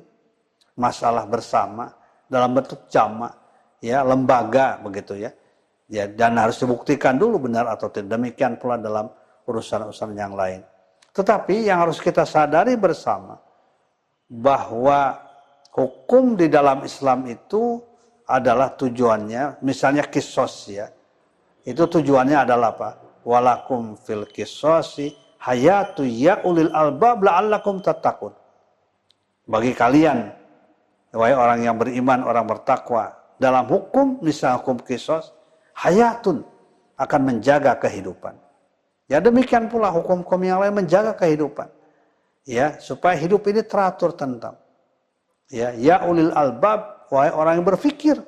[0.78, 1.90] masalah bersama
[2.30, 3.34] dalam bentuk jama,
[3.82, 5.34] ya lembaga begitu ya.
[5.90, 8.14] Ya dan harus dibuktikan dulu benar atau tidak.
[8.14, 9.10] Demikian pula dalam
[9.50, 10.62] urusan-urusan yang lain.
[11.14, 13.42] Tetapi yang harus kita sadari bersama
[14.30, 15.18] bahwa
[15.74, 17.82] hukum di dalam Islam itu
[18.30, 20.94] adalah tujuannya, misalnya kisos ya,
[21.66, 22.90] itu tujuannya adalah apa?
[23.26, 28.32] Walakum fil kisosi hayatu ya ulil albab la'allakum tatakun.
[29.44, 30.32] Bagi kalian,
[31.12, 35.36] wahai orang yang beriman, orang bertakwa, dalam hukum, misalnya hukum kisos,
[35.76, 36.48] hayatun
[36.96, 38.40] akan menjaga kehidupan.
[39.12, 41.68] Ya demikian pula hukum-hukum yang lain menjaga kehidupan.
[42.48, 44.56] Ya, supaya hidup ini teratur tentang.
[45.52, 48.20] Ya, ya ulil albab, wahai orang yang berfikir.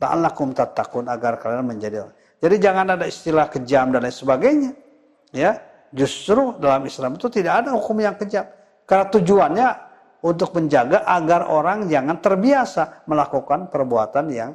[0.00, 2.08] Ta'allakum tatakun agar kalian menjadi
[2.44, 4.72] Jadi jangan ada istilah kejam dan lain sebagainya.
[5.32, 5.60] Ya,
[5.94, 8.44] justru dalam Islam itu tidak ada hukum yang kejam.
[8.84, 9.68] Karena tujuannya
[10.26, 14.50] untuk menjaga agar orang jangan terbiasa melakukan perbuatan yang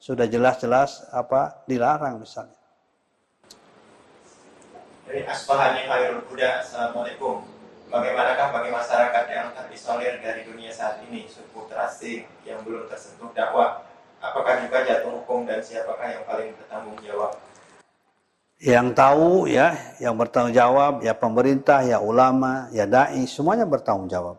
[0.00, 2.58] sudah jelas-jelas apa dilarang misalnya.
[5.06, 7.46] Dari Asfahani Khairul Buddha, Assalamualaikum.
[7.90, 13.82] Bagaimanakah bagi masyarakat yang terisolir dari dunia saat ini, suku terasing yang belum tersentuh dakwah?
[14.22, 17.34] Apakah juga jatuh hukum dan siapakah yang paling bertanggung jawab?
[18.60, 19.72] Yang tahu ya,
[20.04, 24.36] yang bertanggung jawab ya pemerintah, ya ulama, ya dai, semuanya bertanggung jawab.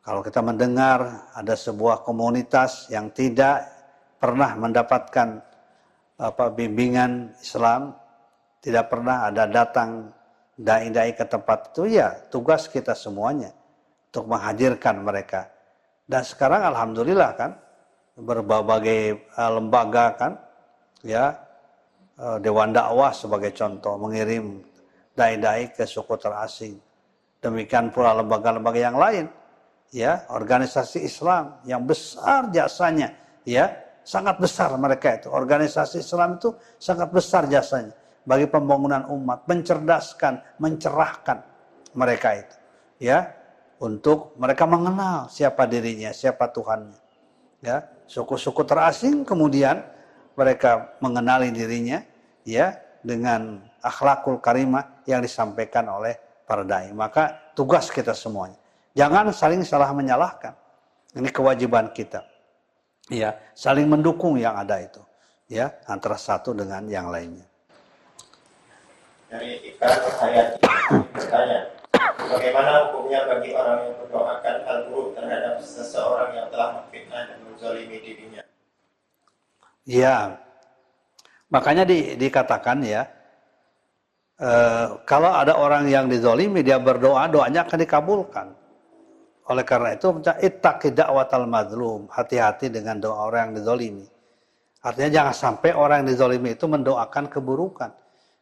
[0.00, 3.68] Kalau kita mendengar ada sebuah komunitas yang tidak
[4.16, 5.36] pernah mendapatkan
[6.16, 7.92] apa bimbingan Islam,
[8.64, 10.08] tidak pernah ada datang
[10.56, 13.52] dai-dai ke tempat itu, ya tugas kita semuanya
[14.08, 15.52] untuk menghadirkan mereka.
[16.08, 17.52] Dan sekarang alhamdulillah kan
[18.16, 20.32] berbagai uh, lembaga kan,
[21.04, 21.36] ya
[22.20, 24.60] Dewan Dakwah sebagai contoh mengirim
[25.16, 26.76] dai-dai ke suku terasing.
[27.40, 29.24] Demikian pula lembaga-lembaga yang lain
[29.88, 33.16] ya organisasi Islam yang besar jasanya
[33.48, 33.72] ya
[34.04, 35.32] sangat besar mereka itu.
[35.32, 37.96] Organisasi Islam itu sangat besar jasanya.
[38.20, 41.40] Bagi pembangunan umat mencerdaskan mencerahkan
[41.96, 42.56] mereka itu
[43.00, 43.32] ya
[43.80, 47.00] untuk mereka mengenal siapa dirinya siapa Tuhannya
[47.64, 47.80] ya.
[48.04, 49.80] Suku-suku terasing kemudian
[50.36, 52.09] mereka mengenali dirinya
[52.44, 58.60] ya dengan akhlakul karimah yang disampaikan oleh para dai maka tugas kita semuanya
[58.90, 60.54] Jangan saling salah menyalahkan.
[61.14, 62.26] Ini kewajiban kita.
[63.10, 65.02] Ya, saling mendukung yang ada itu.
[65.50, 67.46] Ya, antara satu dengan yang lainnya.
[69.30, 70.62] Dari Ikrar Hayati
[71.14, 71.70] bertanya,
[72.18, 78.42] bagaimana hukumnya bagi orang yang mendoakan al-buruk terhadap seseorang yang telah memfitnah dan menzalimi dirinya?
[79.86, 80.38] Ya,
[81.50, 83.02] makanya di, dikatakan ya,
[84.40, 88.46] eh, kalau ada orang yang dizolimi, dia berdoa, doanya akan dikabulkan.
[89.50, 92.06] Oleh karena itu, ittaqi da'watal madlum.
[92.06, 94.06] Hati-hati dengan doa orang yang dizolimi.
[94.80, 97.90] Artinya jangan sampai orang yang dizolimi itu mendoakan keburukan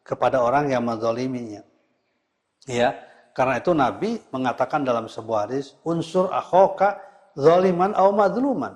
[0.06, 1.60] kepada orang yang menzoliminya.
[2.64, 2.94] Ya,
[3.36, 6.98] karena itu Nabi mengatakan dalam sebuah hadis, unsur akhoka
[7.38, 8.74] zoliman au madluman.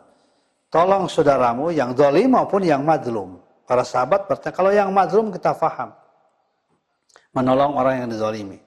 [0.72, 3.41] Tolong saudaramu yang zolim maupun yang madlum.
[3.73, 5.97] Para sahabat bertanya, kalau yang madlum kita faham.
[7.33, 8.61] Menolong orang yang dizolimi.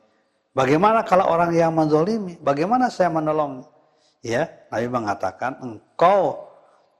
[0.49, 2.41] Bagaimana kalau orang yang menzolimi?
[2.41, 3.61] Bagaimana saya menolong?
[4.25, 6.49] Ya, Nabi mengatakan engkau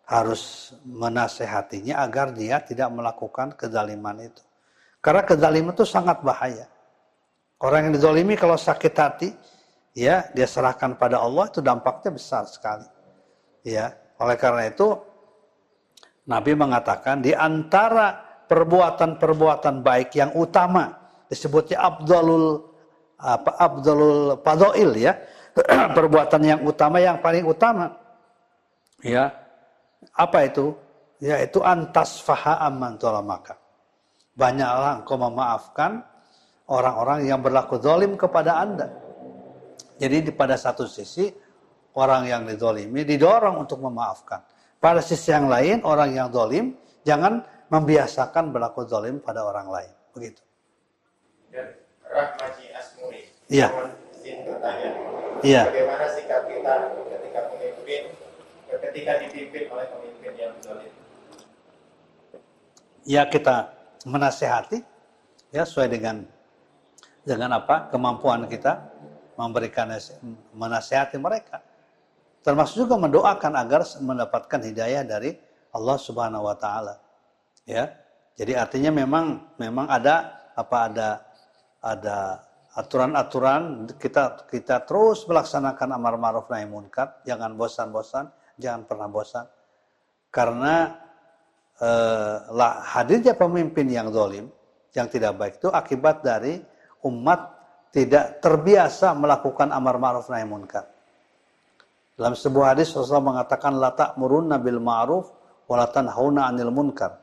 [0.05, 4.45] harus menasehatinya agar dia tidak melakukan kezaliman itu.
[5.01, 6.69] Karena kezaliman itu sangat bahaya.
[7.57, 9.33] Orang yang dizolimi kalau sakit hati,
[9.97, 12.85] ya dia serahkan pada Allah itu dampaknya besar sekali.
[13.65, 14.93] Ya, oleh karena itu
[16.25, 18.17] Nabi mengatakan di antara
[18.49, 20.89] perbuatan-perbuatan baik yang utama
[21.29, 22.75] disebutnya abdulul
[23.15, 25.13] apa Abdul Fadhail ya
[25.97, 27.95] perbuatan yang utama yang paling utama.
[29.05, 29.31] Ya
[30.13, 30.75] apa itu?
[31.23, 33.55] Yaitu antas faha amman maka
[34.35, 36.03] banyaklah engkau memaafkan
[36.67, 38.91] orang-orang yang berlaku zalim kepada anda.
[39.95, 41.31] Jadi pada satu sisi
[41.95, 44.43] orang yang dizolimi didorong untuk memaafkan
[44.85, 47.41] pada sisi yang lain orang yang zalim jangan
[47.73, 50.45] membiasakan berlaku zalim pada orang lain begitu
[51.49, 51.65] ya,
[52.05, 52.65] Rahmaji
[53.45, 53.69] Iya.
[55.45, 55.63] Iya.
[55.69, 56.75] Bagaimana sikap kita
[57.13, 58.01] ketika pemimpin,
[58.73, 60.91] ketika dipimpin oleh pemimpin yang zalim?
[63.05, 63.69] Ya kita
[64.09, 64.81] menasehati,
[65.53, 66.25] ya sesuai dengan
[67.21, 68.81] dengan apa kemampuan kita
[69.37, 69.93] memberikan
[70.57, 71.61] menasehati mereka.
[72.45, 75.33] Termasuk juga mendoakan agar mendapatkan hidayah dari
[75.73, 77.01] Allah Subhanahu wa taala.
[77.65, 77.89] Ya.
[78.37, 81.09] Jadi artinya memang memang ada apa ada
[81.81, 82.17] ada
[82.75, 88.27] aturan-aturan kita kita terus melaksanakan amar ma'ruf nahi munkar jangan bosan-bosan
[88.59, 89.47] jangan pernah bosan
[90.27, 90.99] karena
[91.79, 92.35] eh,
[92.91, 94.51] hadirnya pemimpin yang zalim
[94.91, 96.59] yang tidak baik itu akibat dari
[97.07, 97.55] umat
[97.95, 100.94] tidak terbiasa melakukan amar ma'ruf nahi munkar
[102.15, 105.35] Dalam sebuah hadis Rasulullah mengatakan la ta'murunna bil ma'ruf
[105.67, 107.19] wa la tanhauna 'anil munkar.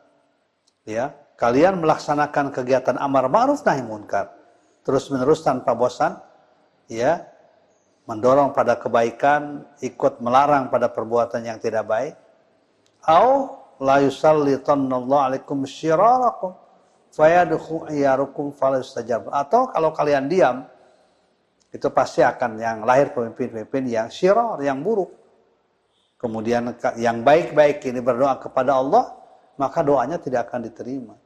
[0.84, 4.30] Ya, kalian melaksanakan kegiatan amar ma'ruf nahi munkar
[4.82, 6.18] terus-menerus tanpa bosan
[6.90, 7.22] ya
[8.06, 12.14] mendorong pada kebaikan, ikut melarang pada perbuatan yang tidak baik.
[13.06, 16.54] Au la yusallitanallahu alaikum syirarakum
[17.14, 19.30] fayadkhu iyarukum falastajab.
[19.30, 20.66] Atau kalau kalian diam,
[21.72, 25.10] itu pasti akan yang lahir pemimpin-pemimpin yang syirar, yang buruk.
[26.20, 29.10] Kemudian yang baik-baik ini berdoa kepada Allah,
[29.58, 31.16] maka doanya tidak akan diterima.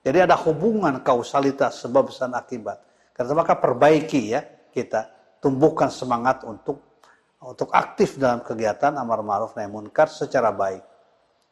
[0.00, 2.80] Jadi ada hubungan kausalitas sebab dan akibat.
[3.12, 4.40] Karena maka perbaiki ya
[4.72, 5.12] kita,
[5.44, 6.80] tumbuhkan semangat untuk
[7.40, 10.84] untuk aktif dalam kegiatan amar ma'ruf nahi munkar secara baik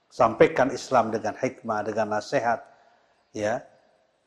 [0.08, 2.64] sampaikan Islam dengan hikmah, dengan nasihat,
[3.36, 3.62] ya.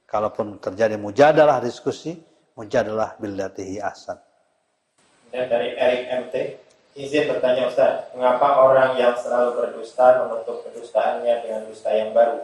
[0.05, 2.19] Kalaupun terjadi mujadalah diskusi,
[2.55, 4.19] mujadalah billatihi ahsan.
[5.31, 6.35] Dan dari Erik MT,
[6.99, 12.43] izin bertanya Ustaz, mengapa orang yang selalu berdusta menutup kedustaannya dengan dusta yang baru?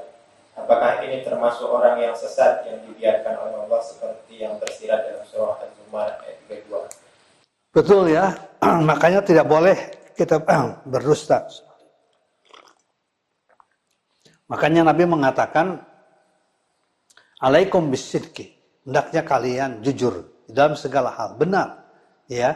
[0.58, 5.62] Apakah ini termasuk orang yang sesat yang dibiarkan oleh Allah seperti yang tersirat dalam surah
[5.62, 7.78] Az-Zumar ayat 32?
[7.78, 8.34] Betul ya,
[8.90, 9.78] makanya tidak boleh
[10.18, 10.42] kita
[10.92, 11.46] berdusta.
[14.50, 15.86] Makanya Nabi mengatakan,
[17.38, 18.57] Alaikum bisidki.
[18.88, 21.36] Hendaknya kalian jujur dalam segala hal.
[21.36, 21.84] Benar.
[22.32, 22.56] Ya.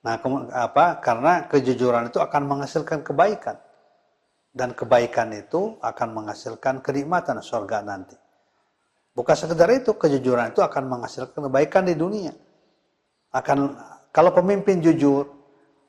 [0.00, 0.16] Nah,
[0.56, 1.04] apa?
[1.04, 3.60] Karena kejujuran itu akan menghasilkan kebaikan.
[4.54, 8.16] Dan kebaikan itu akan menghasilkan kenikmatan surga nanti.
[9.12, 12.32] Bukan sekedar itu, kejujuran itu akan menghasilkan kebaikan di dunia.
[13.34, 13.76] Akan
[14.14, 15.28] kalau pemimpin jujur,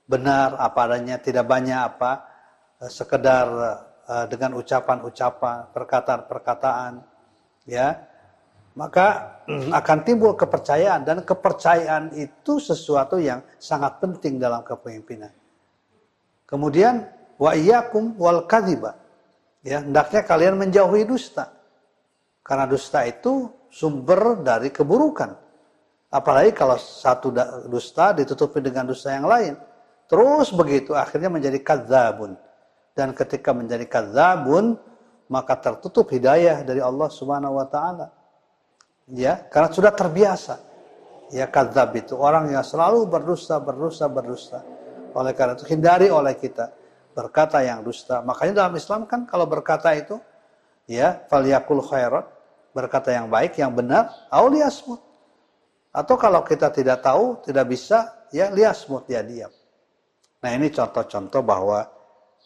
[0.04, 2.26] benar apa adanya, tidak banyak apa,
[2.90, 3.48] sekedar
[4.06, 7.02] Eh, dengan ucapan-ucapan, perkataan-perkataan,
[7.66, 8.06] ya,
[8.76, 15.32] maka mm, akan timbul kepercayaan dan kepercayaan itu sesuatu yang sangat penting dalam kepemimpinan.
[16.44, 17.08] Kemudian
[17.40, 19.00] wa iyyakum wal kadhiba.
[19.66, 21.50] Ya, hendaknya kalian menjauhi dusta.
[22.46, 25.34] Karena dusta itu sumber dari keburukan.
[26.14, 27.34] Apalagi kalau satu
[27.66, 29.58] dusta ditutupi dengan dusta yang lain.
[30.06, 32.38] Terus begitu akhirnya menjadi kadzabun
[32.94, 34.78] dan ketika menjadi kadzabun
[35.26, 38.14] maka tertutup hidayah dari Allah Subhanahu wa taala.
[39.12, 40.58] Ya, karena sudah terbiasa.
[41.34, 44.62] Ya kadzab itu orang yang selalu berdusta, berdusta, berdusta.
[45.14, 46.70] Oleh karena itu hindari oleh kita
[47.18, 48.22] berkata yang dusta.
[48.22, 50.22] Makanya dalam Islam kan kalau berkata itu
[50.86, 52.30] ya falyakul khairat,
[52.76, 55.02] berkata yang baik, yang benar, auliasmut.
[55.96, 59.50] Atau kalau kita tidak tahu, tidak bisa, ya liasmut, ya diam.
[60.44, 61.88] Nah ini contoh-contoh bahwa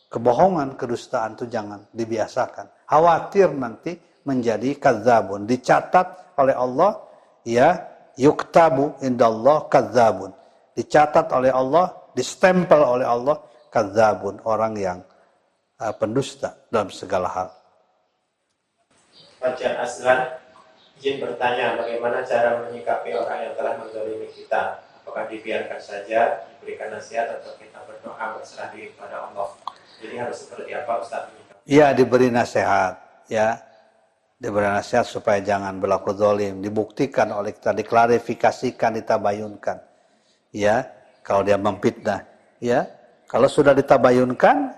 [0.07, 2.85] kebohongan, kedustaan itu jangan dibiasakan.
[2.85, 5.47] Khawatir nanti menjadi kadzabun.
[5.47, 6.99] Dicatat oleh Allah,
[7.47, 7.89] ya,
[8.19, 10.35] yuktabu indallah kadzabun.
[10.75, 13.39] Dicatat oleh Allah, distempel oleh Allah
[13.71, 14.99] kadzabun, orang yang
[15.79, 17.49] uh, pendusta dalam segala hal.
[19.39, 20.35] Fajar Aslan
[20.99, 24.83] izin bertanya bagaimana cara menyikapi orang yang telah menzalimi kita.
[24.99, 29.47] Apakah dibiarkan saja, diberikan nasihat atau kita berdoa berserah diri kepada Allah?
[30.03, 31.23] Jadi harus seperti apa Ustaz?
[31.65, 32.99] Iya diberi nasihat,
[33.31, 33.57] ya
[34.39, 39.77] diberi nasihat supaya jangan berlaku zalim, dibuktikan oleh kita, diklarifikasikan, ditabayunkan.
[40.55, 40.87] Ya,
[41.21, 42.25] kalau dia memfitnah,
[42.63, 42.87] ya.
[43.29, 44.73] Kalau sudah ditabayunkan,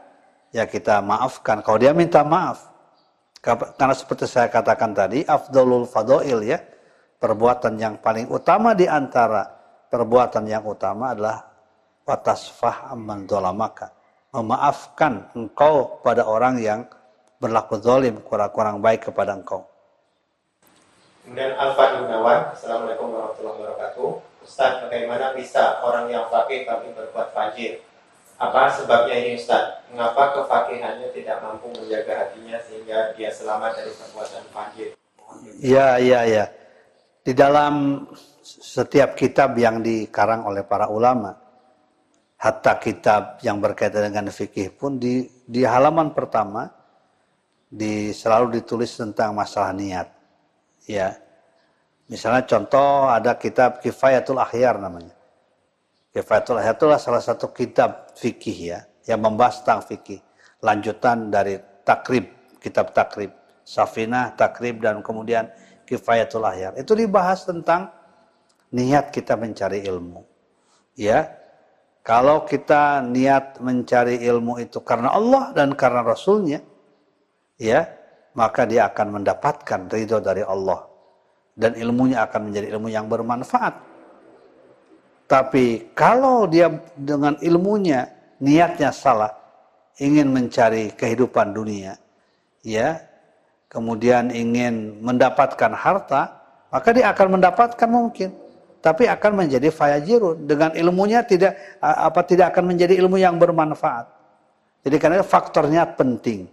[0.51, 1.64] ya kita maafkan.
[1.64, 2.68] Kalau dia minta maaf,
[3.39, 6.59] karena seperti saya katakan tadi, afdolul fadoil ya,
[7.22, 9.47] perbuatan yang paling utama di antara
[9.88, 11.47] perbuatan yang utama adalah
[12.03, 14.01] watasfah amman dolamaka
[14.32, 16.88] memaafkan engkau pada orang yang
[17.41, 19.65] berlaku zalim kurang-kurang baik kepada engkau.
[21.25, 24.09] Kemudian Alfa Gunawan, Assalamualaikum warahmatullahi wabarakatuh.
[24.45, 27.81] Ustaz, bagaimana bisa orang yang fakih tapi berbuat fajir?
[28.41, 29.85] Apa sebabnya ini Ustaz?
[29.89, 34.89] Mengapa kefakihannya tidak mampu menjaga hatinya sehingga dia selamat dari perbuatan fajir?
[35.61, 36.45] Ya, ya, ya.
[37.21, 38.05] Di dalam
[38.41, 41.37] setiap kitab yang dikarang oleh para ulama,
[42.41, 46.80] hatta kitab yang berkaitan dengan fikih pun di di halaman pertama
[47.72, 50.11] di selalu ditulis tentang masalah niat.
[50.84, 51.15] Ya.
[52.11, 55.15] Misalnya contoh ada kitab Kifayatul Akhyar namanya.
[56.11, 60.19] Kifayatul Akhyar itulah salah satu kitab fikih ya yang membahas tentang fikih.
[60.59, 61.55] Lanjutan dari
[61.88, 62.28] takrib,
[62.59, 63.32] kitab takrib,
[63.63, 65.47] Safinah, takrib dan kemudian
[65.88, 66.76] Kifayatul Akhyar.
[66.76, 67.88] Itu dibahas tentang
[68.76, 70.28] niat kita mencari ilmu.
[70.99, 71.32] Ya,
[72.03, 76.59] kalau kita niat mencari ilmu itu karena Allah dan karena Rasulnya,
[77.62, 77.86] ya,
[78.34, 80.89] maka dia akan mendapatkan ridho dari Allah.
[81.53, 83.78] Dan ilmunya akan menjadi ilmu yang bermanfaat.
[85.30, 88.09] Tapi kalau dia dengan ilmunya
[88.41, 89.30] niatnya salah,
[90.01, 91.95] ingin mencari kehidupan dunia,
[92.66, 92.97] ya,
[93.70, 96.41] kemudian ingin mendapatkan harta,
[96.74, 98.34] maka dia akan mendapatkan mungkin,
[98.82, 104.09] tapi akan menjadi fayajirun dengan ilmunya tidak apa tidak akan menjadi ilmu yang bermanfaat.
[104.82, 106.49] Jadi karena faktornya penting.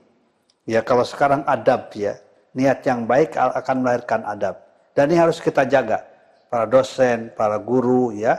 [0.69, 2.21] Ya kalau sekarang adab ya,
[2.53, 4.61] niat yang baik akan melahirkan adab.
[4.93, 6.05] Dan ini harus kita jaga.
[6.53, 8.37] Para dosen, para guru ya,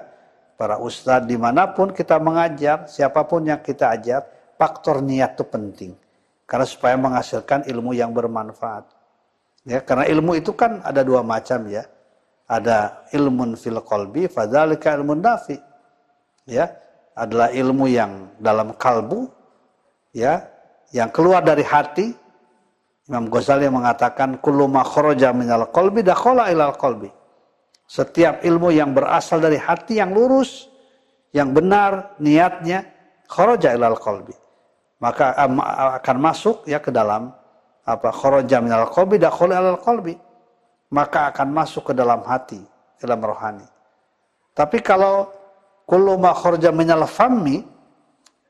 [0.53, 4.29] para ustadz di mana pun kita mengajar, siapa pun yang kita ajar,
[4.61, 5.91] faktor niat itu penting.
[6.45, 8.85] Karena supaya menghasilkan ilmu yang bermanfaat.
[9.65, 11.89] Ya, karena ilmu itu kan ada dua macam ya.
[12.45, 15.57] Ada ilmu fil qalbi, fadzalika ilmun nafi.
[16.45, 16.77] Ya,
[17.17, 19.29] adalah ilmu yang dalam kalbu,
[20.13, 20.58] ya
[20.93, 22.13] yang keluar dari hati
[23.09, 27.09] Imam Ghazali mengatakan kullu ma kharaja minal qalbi dakhala ilal qalbi.
[27.89, 30.69] Setiap ilmu yang berasal dari hati yang lurus
[31.33, 32.85] yang benar niatnya
[33.25, 34.37] kharaja ilal qalbi.
[35.01, 35.33] Maka
[35.97, 37.33] akan masuk ya ke dalam
[37.81, 40.13] apa kharaja minal qalbi dakhala ilal qalbi.
[40.93, 42.61] Maka akan masuk ke dalam hati
[43.01, 43.65] dalam rohani.
[44.53, 45.33] Tapi kalau
[45.89, 47.65] kullu ma kharaja minal fammi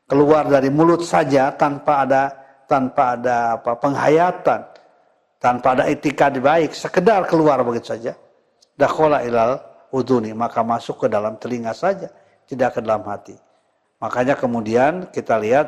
[0.09, 2.23] keluar dari mulut saja tanpa ada
[2.65, 4.61] tanpa ada apa penghayatan,
[5.37, 8.13] tanpa ada etika baik, sekedar keluar begitu saja.
[8.73, 9.61] Dakhala ilal
[9.93, 12.09] uduni, maka masuk ke dalam telinga saja,
[12.49, 13.37] tidak ke dalam hati.
[14.01, 15.67] Makanya kemudian kita lihat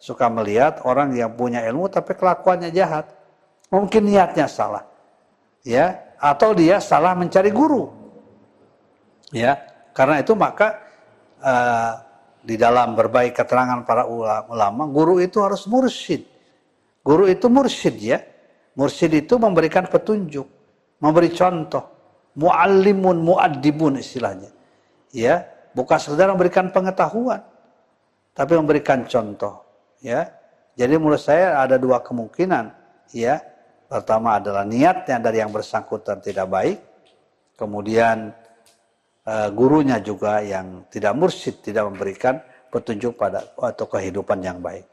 [0.00, 3.08] suka melihat orang yang punya ilmu tapi kelakuannya jahat.
[3.68, 4.84] Mungkin niatnya salah.
[5.60, 7.92] Ya, atau dia salah mencari guru.
[9.28, 9.60] Ya,
[9.92, 10.80] karena itu maka
[11.44, 12.07] uh,
[12.48, 16.24] di dalam berbagai keterangan para ulama, guru itu harus mursyid.
[17.04, 18.24] Guru itu mursyid ya.
[18.72, 20.48] Mursyid itu memberikan petunjuk,
[20.96, 21.84] memberi contoh.
[22.40, 24.48] Muallimun muaddibun istilahnya.
[25.12, 25.44] Ya,
[25.76, 27.42] bukan sekedar memberikan pengetahuan,
[28.36, 29.64] tapi memberikan contoh,
[30.04, 30.30] ya.
[30.78, 32.70] Jadi menurut saya ada dua kemungkinan,
[33.12, 33.40] ya.
[33.88, 36.78] Pertama adalah niatnya dari yang bersangkutan tidak baik,
[37.56, 38.36] kemudian
[39.28, 42.40] Eh, gurunya juga yang tidak mursyid tidak memberikan
[42.72, 44.88] petunjuk pada atau kehidupan yang baik.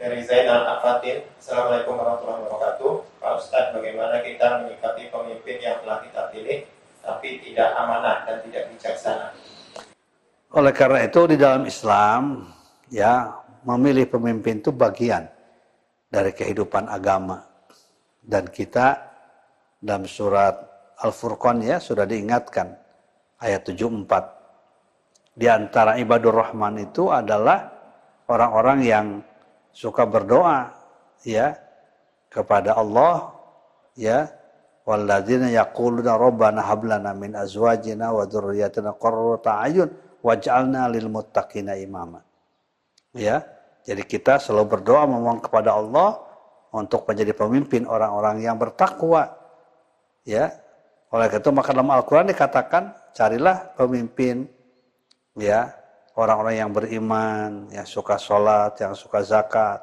[0.00, 2.92] Dari Zainal Afatin, Assalamualaikum warahmatullahi wabarakatuh.
[3.20, 6.58] Pak Ustadz, bagaimana kita menyikapi pemimpin yang telah kita pilih
[7.04, 9.28] tapi tidak amanah dan tidak bijaksana?
[10.56, 12.48] Oleh karena itu di dalam Islam
[12.88, 13.28] ya
[13.68, 15.28] memilih pemimpin itu bagian
[16.08, 17.44] dari kehidupan agama
[18.24, 19.04] dan kita
[19.84, 20.56] dalam surat
[20.96, 22.81] Al-Furqan ya sudah diingatkan
[23.42, 25.36] ayat 74.
[25.36, 27.68] Di antara ibadur rahman itu adalah
[28.30, 29.06] orang-orang yang
[29.74, 30.70] suka berdoa
[31.24, 31.56] ya
[32.28, 33.32] kepada Allah
[33.96, 34.28] ya
[34.84, 39.88] walladzina yaquluna rabbana hab lana min azwajina wa dzurriyyatina qurrata ayun
[40.22, 42.22] waj'alna lil muttaqina imama.
[43.12, 43.44] Ya,
[43.84, 46.22] jadi kita selalu berdoa memohon kepada Allah
[46.72, 49.36] untuk menjadi pemimpin orang-orang yang bertakwa.
[50.24, 50.61] Ya.
[51.12, 54.48] Oleh itu maka dalam Al-Qur'an dikatakan carilah pemimpin
[55.36, 55.68] ya
[56.16, 59.80] orang-orang yang beriman, yang suka sholat, yang suka zakat,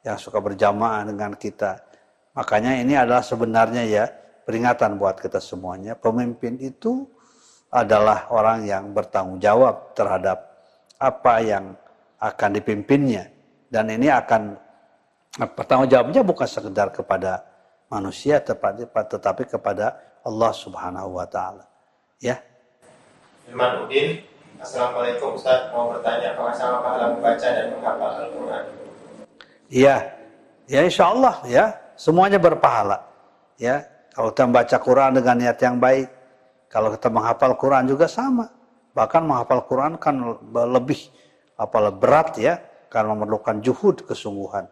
[0.00, 1.76] yang suka berjamaah dengan kita.
[2.32, 4.04] Makanya ini adalah sebenarnya ya
[4.48, 5.92] peringatan buat kita semuanya.
[5.92, 7.04] Pemimpin itu
[7.68, 10.40] adalah orang yang bertanggung jawab terhadap
[10.96, 11.76] apa yang
[12.16, 13.28] akan dipimpinnya.
[13.68, 14.56] Dan ini akan
[15.56, 17.44] bertanggung jawabnya bukan sekedar kepada
[17.92, 21.66] manusia tetapi kepada Allah Subhanahu wa taala.
[22.22, 22.38] Ya.
[23.46, 24.22] Firman Udin,
[24.62, 28.64] Assalamualaikum Ustaz, mau bertanya apakah sama pahala membaca dan menghafal Al-Quran?
[29.66, 29.96] Iya,
[30.70, 31.64] ya insya Allah ya,
[31.98, 33.02] semuanya berpahala.
[33.58, 33.82] Ya,
[34.14, 36.06] kalau kita membaca Quran dengan niat yang baik,
[36.70, 38.54] kalau kita menghafal Quran juga sama.
[38.94, 40.14] Bahkan menghafal Quran kan
[40.54, 41.10] lebih
[41.58, 44.70] apa berat ya, karena memerlukan juhud kesungguhan.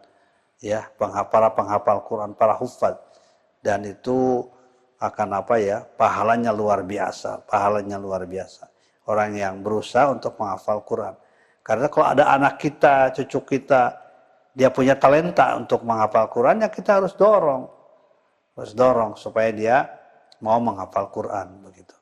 [0.63, 2.95] Ya, penghafal penghafal Quran para hufad
[3.59, 4.47] dan itu
[5.01, 8.71] akan apa ya pahalanya luar biasa pahalanya luar biasa
[9.09, 11.15] orang yang berusaha untuk menghafal Quran.
[11.61, 13.97] Karena kalau ada anak kita, cucu kita,
[14.55, 17.69] dia punya talenta untuk menghafal Quran, ya kita harus dorong.
[18.57, 19.77] Harus dorong supaya dia
[20.41, 21.93] mau menghafal Quran begitu.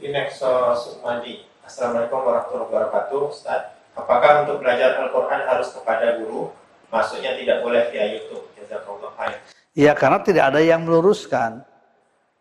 [0.00, 3.20] Inekso Sukmadi, Assalamualaikum warahmatullahi wabarakatuh.
[3.30, 3.62] Ustaz,
[3.94, 6.50] apakah untuk belajar Al-Quran harus kepada guru?
[6.90, 8.42] Maksudnya tidak boleh via YouTube.
[8.58, 9.38] Jazakallah khair.
[9.78, 11.62] Iya, karena tidak ada yang meluruskan.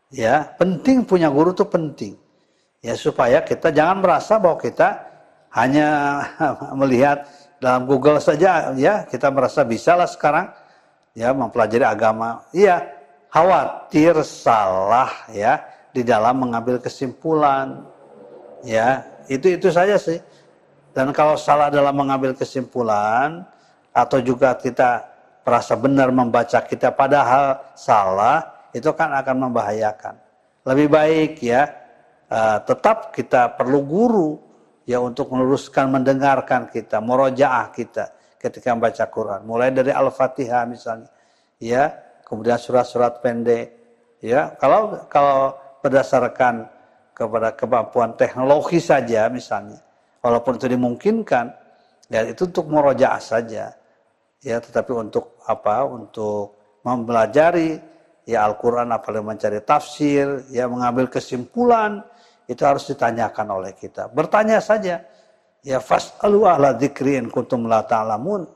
[0.10, 2.18] Ya, penting punya guru itu penting.
[2.82, 4.98] Ya supaya kita jangan merasa bahwa kita
[5.54, 5.90] hanya
[6.82, 7.28] melihat
[7.60, 10.50] dalam Google saja ya kita merasa bisa lah sekarang
[11.14, 12.42] ya mempelajari agama.
[12.56, 12.88] Iya
[13.30, 15.62] khawatir salah ya
[15.94, 17.84] di dalam mengambil kesimpulan
[18.66, 20.18] ya itu itu saja sih.
[20.90, 23.46] Dan kalau salah dalam mengambil kesimpulan
[23.94, 25.06] atau juga kita
[25.46, 30.16] merasa benar membaca kita padahal salah, itu kan akan membahayakan.
[30.68, 31.80] Lebih baik ya
[32.30, 34.30] uh, tetap kita perlu guru
[34.90, 38.10] ya untuk meluruskan mendengarkan kita, murojaah kita
[38.42, 39.42] ketika membaca Quran.
[39.46, 41.10] Mulai dari Al-Fatihah misalnya,
[41.62, 41.94] ya,
[42.26, 43.70] kemudian surat-surat pendek,
[44.24, 44.58] ya.
[44.58, 45.54] Kalau kalau
[45.86, 46.66] berdasarkan
[47.14, 49.78] kepada kemampuan teknologi saja misalnya,
[50.26, 51.54] walaupun itu dimungkinkan,
[52.10, 53.76] ya itu untuk murojaah saja,
[54.42, 54.58] ya.
[54.58, 55.86] Tetapi untuk apa?
[55.86, 57.78] Untuk mempelajari
[58.30, 62.06] ya Al-Quran apalagi mencari tafsir, ya mengambil kesimpulan,
[62.46, 64.06] itu harus ditanyakan oleh kita.
[64.14, 65.02] Bertanya saja,
[65.60, 68.48] Ya fas'alu ahla dzikri in kuntum la ta'lamun.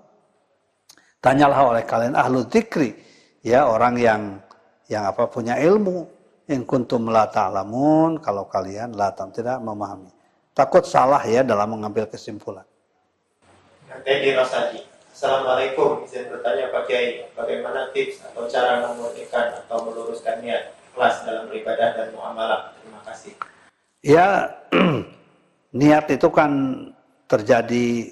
[1.20, 2.96] Tanyalah oleh kalian ahlu dzikri,
[3.44, 4.22] ya orang yang
[4.88, 6.08] yang apa punya ilmu
[6.48, 10.12] in kuntum la ta'lamun kalau kalian la tidak memahami.
[10.56, 12.64] Takut salah ya dalam mengambil kesimpulan.
[14.04, 14.93] Teddy Rosadi.
[15.14, 16.10] Assalamualaikum.
[16.10, 21.90] Izin bertanya Pak Kiai, bagaimana tips atau cara memurnikan atau meluruskan niat kelas dalam beribadah
[21.94, 22.74] dan muamalah?
[22.82, 23.34] Terima kasih.
[24.02, 24.50] Ya,
[25.86, 26.52] niat itu kan
[27.30, 28.10] terjadi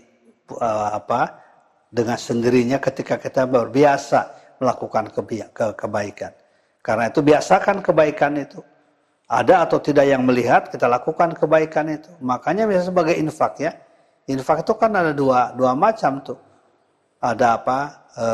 [0.54, 1.42] uh, apa
[1.90, 6.38] dengan sendirinya ketika kita berbiasa melakukan ke kebaikan.
[6.86, 8.62] Karena itu biasakan kebaikan itu.
[9.26, 12.14] Ada atau tidak yang melihat, kita lakukan kebaikan itu.
[12.22, 13.74] Makanya biasa sebagai infak ya.
[14.30, 16.51] Infak itu kan ada dua, dua macam tuh.
[17.22, 17.80] Ada apa?
[18.18, 18.28] E,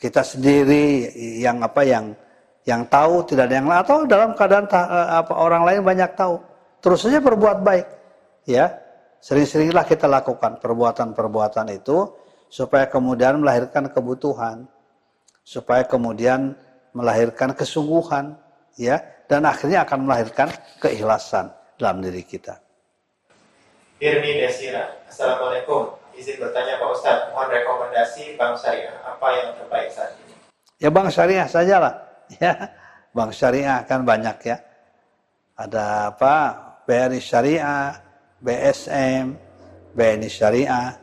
[0.00, 2.16] kita sendiri yang apa yang
[2.64, 4.80] yang tahu tidak ada yang lain atau dalam keadaan ta,
[5.20, 6.40] apa orang lain banyak tahu.
[6.80, 7.86] Terus saja berbuat baik.
[8.48, 8.72] Ya,
[9.18, 12.06] Sering-seringlah kita lakukan perbuatan-perbuatan itu
[12.46, 14.70] supaya kemudian melahirkan kebutuhan,
[15.42, 16.54] supaya kemudian
[16.94, 18.38] melahirkan kesungguhan,
[18.78, 20.48] ya, dan akhirnya akan melahirkan
[20.78, 22.62] keikhlasan dalam diri kita.
[23.98, 25.97] Irni Desira, Assalamualaikum.
[26.18, 30.34] Izin bertanya Pak Ustadz, mohon rekomendasi bank syariah apa yang terbaik saat ini?
[30.82, 31.94] Ya bank syariah sajalah,
[32.42, 32.52] ya.
[33.14, 34.56] Bank syariah kan banyak ya.
[35.54, 36.36] Ada apa?
[36.88, 38.00] BRI Syariah,
[38.40, 39.36] BSM,
[39.92, 40.96] BNI Syariah,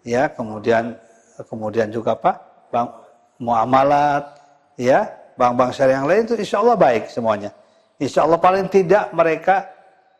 [0.00, 0.96] ya kemudian
[1.44, 2.40] kemudian juga apa
[2.72, 2.88] bank
[3.36, 4.24] muamalat,
[4.80, 5.06] ya
[5.38, 7.54] bank-bank syariah yang lain itu insya Allah baik semuanya.
[8.00, 9.70] Insya Allah paling tidak mereka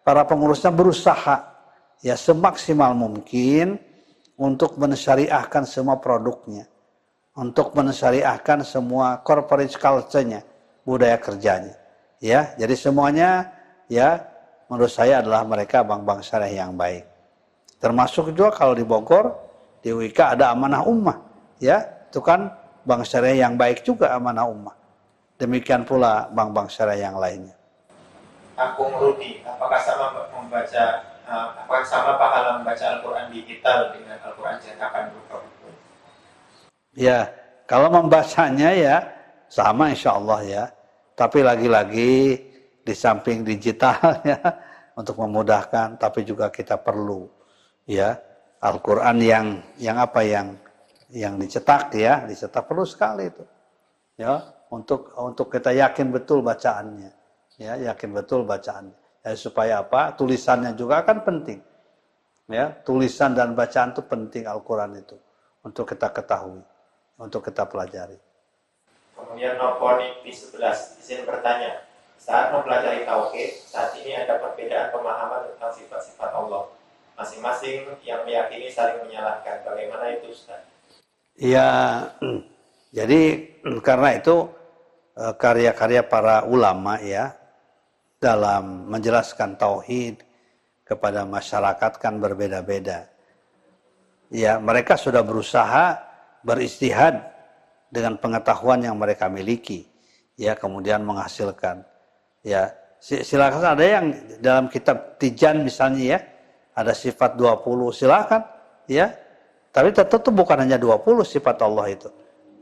[0.06, 1.42] para pengurusnya berusaha
[2.04, 3.87] ya semaksimal mungkin
[4.38, 6.70] untuk mensyariahkan semua produknya,
[7.34, 10.46] untuk mensyariahkan semua corporate culture-nya,
[10.86, 11.74] budaya kerjanya.
[12.22, 13.50] Ya, jadi semuanya
[13.90, 14.22] ya
[14.70, 17.02] menurut saya adalah mereka bank-bank syariah yang baik.
[17.82, 19.34] Termasuk juga kalau di Bogor,
[19.82, 21.18] di Wika ada amanah ummah.
[21.58, 22.54] Ya, itu kan
[22.86, 24.74] bank syariah yang baik juga amanah ummah.
[25.38, 27.54] Demikian pula bank-bank syariah yang lainnya.
[28.58, 35.36] Akung Rudi, apakah sama membaca apakah sama pahala membaca Al-Quran digital dengan Al-Quran cetakan berupa
[35.44, 35.68] buku?
[36.96, 37.28] Ya,
[37.68, 38.96] kalau membacanya ya
[39.52, 40.64] sama insya Allah ya.
[41.18, 42.38] Tapi lagi-lagi
[42.88, 44.40] di samping digital ya
[44.98, 47.30] untuk memudahkan tapi juga kita perlu
[47.86, 48.18] ya
[48.58, 50.58] Al-Qur'an yang yang apa yang
[51.14, 53.44] yang dicetak ya dicetak perlu sekali itu
[54.18, 54.42] ya
[54.74, 57.14] untuk untuk kita yakin betul bacaannya
[57.62, 61.60] ya yakin betul bacaannya ya, supaya apa tulisannya juga kan penting
[62.48, 65.16] ya tulisan dan bacaan itu penting Al-Qur'an itu
[65.62, 66.62] untuk kita ketahui
[67.20, 68.16] untuk kita pelajari
[69.18, 71.88] kemudian Noponik di 11 izin bertanya
[72.18, 76.66] saat mempelajari tauhid, saat ini ada perbedaan pemahaman tentang sifat-sifat Allah.
[77.14, 79.62] Masing-masing yang meyakini saling menyalahkan.
[79.66, 80.66] Bagaimana itu, Ustaz?
[81.38, 81.70] Ya,
[82.98, 83.48] jadi
[83.86, 84.50] karena itu
[85.14, 87.37] eh, karya-karya para ulama ya
[88.18, 90.22] dalam menjelaskan tauhid
[90.82, 93.06] kepada masyarakat kan berbeda-beda.
[94.28, 95.96] Ya, mereka sudah berusaha
[96.44, 97.22] beristihad
[97.88, 99.88] dengan pengetahuan yang mereka miliki,
[100.36, 101.88] ya kemudian menghasilkan
[102.46, 102.70] Ya,
[103.02, 104.04] silakan ada yang
[104.38, 106.18] dalam kitab Tijan misalnya ya,
[106.72, 108.42] ada sifat 20, silakan
[108.86, 109.10] ya.
[109.68, 112.10] Tapi tetap itu bukan hanya 20 sifat Allah itu.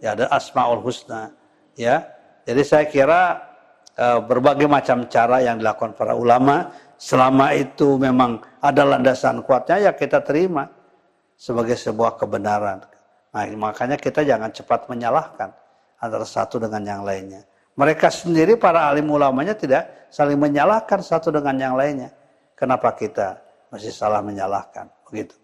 [0.01, 1.33] Ya, ada Asmaul Husna,
[1.77, 2.05] ya.
[2.45, 3.41] Jadi saya kira
[3.97, 6.69] berbagai macam cara yang dilakukan para ulama
[7.01, 10.69] selama itu memang ada landasan kuatnya ya kita terima
[11.37, 12.85] sebagai sebuah kebenaran.
[13.33, 15.53] Nah, makanya kita jangan cepat menyalahkan
[16.01, 17.45] antara satu dengan yang lainnya.
[17.77, 22.09] Mereka sendiri para alim ulamanya tidak saling menyalahkan satu dengan yang lainnya.
[22.57, 23.37] Kenapa kita
[23.69, 24.89] masih salah menyalahkan?
[25.05, 25.37] Begitu.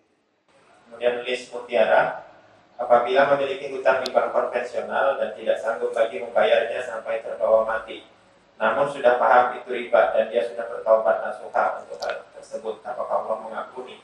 [0.89, 2.25] Kemudian Lis Mutiara,
[2.81, 8.01] apabila memiliki hutang di bank konvensional dan tidak sanggup lagi membayarnya sampai terbawa mati,
[8.63, 13.37] namun sudah paham itu riba dan dia sudah bertobat nasuha untuk hal tersebut, apakah Allah
[13.43, 13.99] mengampuni?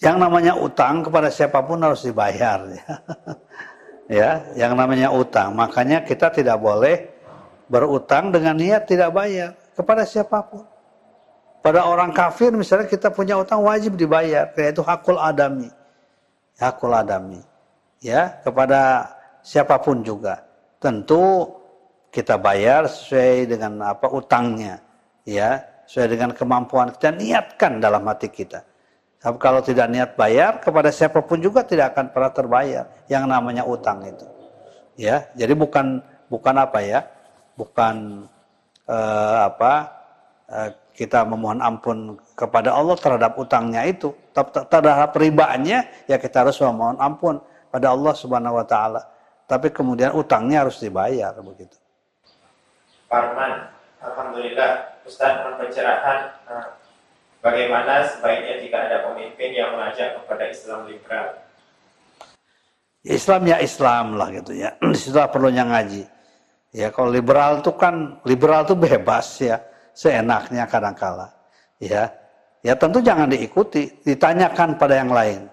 [0.00, 2.64] Yang namanya utang kepada siapa pun harus dibayar.
[2.72, 2.88] Ya.
[4.16, 5.52] ya, yang namanya utang.
[5.52, 7.04] Makanya kita tidak boleh
[7.68, 10.64] berutang dengan niat tidak bayar kepada siapa pun.
[11.60, 15.68] Pada orang kafir misalnya kita punya utang wajib dibayar, yaitu hakul adami.
[16.56, 17.44] Hakul adami.
[18.00, 19.04] Ya, kepada
[19.44, 20.48] siapa pun juga.
[20.80, 21.57] Tentu
[22.08, 24.80] kita bayar sesuai dengan apa utangnya.
[25.28, 28.64] Ya, sesuai dengan kemampuan kita niatkan dalam hati kita.
[29.18, 33.66] Tapi kalau tidak niat bayar kepada siapa pun juga tidak akan pernah terbayar yang namanya
[33.66, 34.24] utang itu.
[34.94, 36.00] Ya, jadi bukan
[36.30, 37.00] bukan apa ya?
[37.58, 38.24] Bukan
[38.86, 39.72] uh, apa?
[40.48, 44.10] Uh, kita memohon ampun kepada Allah terhadap utangnya itu,
[44.66, 47.38] terhadap ribanya ya kita harus memohon ampun
[47.70, 49.06] pada Allah Subhanahu wa taala.
[49.46, 51.78] Tapi kemudian utangnya harus dibayar begitu.
[53.08, 53.72] Parman,
[54.04, 56.66] alhamdulillah Ustaz pencerahan eh,
[57.40, 61.40] bagaimana sebaiknya jika ada pemimpin yang mengajak kepada Islam liberal.
[63.08, 64.76] Islam ya Islam lah gitu ya.
[64.92, 66.04] Di situlah perlunya ngaji.
[66.76, 69.56] Ya kalau liberal itu kan liberal itu bebas ya
[69.96, 71.32] seenaknya kadangkala.
[71.80, 72.12] Ya,
[72.60, 75.48] ya tentu jangan diikuti, ditanyakan pada yang lain,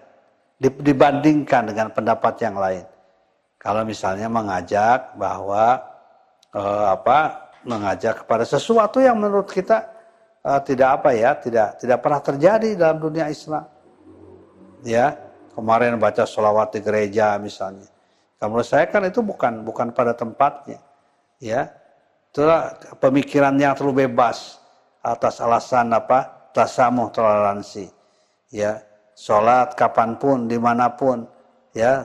[0.60, 2.84] dibandingkan dengan pendapat yang lain.
[3.56, 5.80] Kalau misalnya mengajak bahwa
[6.52, 9.84] eh, apa, mengajak kepada sesuatu yang menurut kita
[10.46, 13.66] eh, tidak apa ya, tidak tidak pernah terjadi dalam dunia Islam.
[14.86, 15.18] Ya,
[15.52, 17.90] kemarin baca sholawat di gereja misalnya.
[18.38, 20.78] Kalau menurut saya kan itu bukan bukan pada tempatnya.
[21.36, 21.68] Ya,
[22.36, 24.60] Itulah pemikiran yang terlalu bebas
[25.00, 26.52] atas alasan apa?
[26.52, 27.88] Tasamuh toleransi.
[28.52, 28.84] Ya,
[29.16, 31.24] sholat kapan pun, di mana pun,
[31.72, 32.04] ya,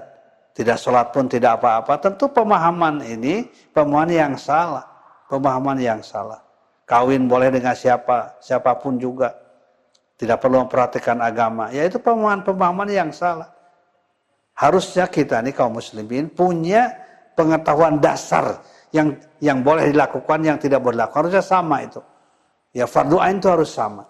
[0.55, 1.99] tidak sholat pun tidak apa-apa.
[1.99, 3.43] Tentu pemahaman ini
[3.75, 4.87] pemahaman yang salah,
[5.31, 6.43] pemahaman yang salah.
[6.83, 9.31] Kawin boleh dengan siapa, siapa pun juga.
[10.19, 11.71] Tidak perlu memperhatikan agama.
[11.71, 13.47] Ya itu pemahaman-pemahaman yang salah.
[14.59, 16.91] Harusnya kita nih kaum muslimin punya
[17.33, 18.59] pengetahuan dasar
[18.91, 22.03] yang yang boleh dilakukan, yang tidak boleh dilakukan harusnya sama itu.
[22.75, 24.05] Ya fardu ain itu harus sama.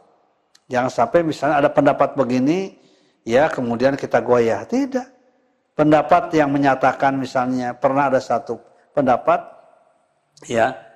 [0.68, 2.76] Jangan sampai misalnya ada pendapat begini,
[3.24, 4.66] ya kemudian kita goyah.
[4.66, 5.22] Tidak.
[5.78, 8.60] Pendapat yang menyatakan misalnya pernah ada satu
[8.92, 9.40] pendapat,
[10.52, 10.91] ya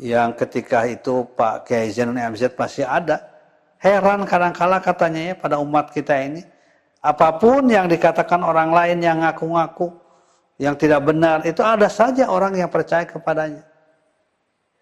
[0.00, 3.20] yang ketika itu Pak Kiai Zainul MZ masih ada.
[3.76, 6.40] Heran kadang-kala katanya ya pada umat kita ini.
[7.04, 9.92] Apa pun yang dikatakan orang lain yang ngaku-ngaku,
[10.60, 13.64] yang tidak benar itu ada saja orang yang percaya kepadanya.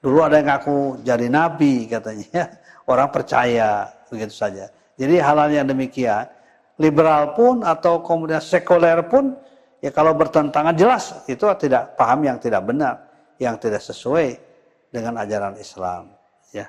[0.02, 2.58] Dulu ada yang ngaku jadi nabi katanya,
[2.90, 4.70] orang percaya begitu saja.
[4.98, 6.26] Jadi hal-hal yang demikian,
[6.78, 9.34] liberal pun atau kemudian sekuler pun
[9.78, 13.06] ya kalau bertentangan jelas itu tidak paham yang tidak benar,
[13.38, 14.47] yang tidak sesuai
[14.88, 16.12] dengan ajaran Islam.
[16.50, 16.68] Ya.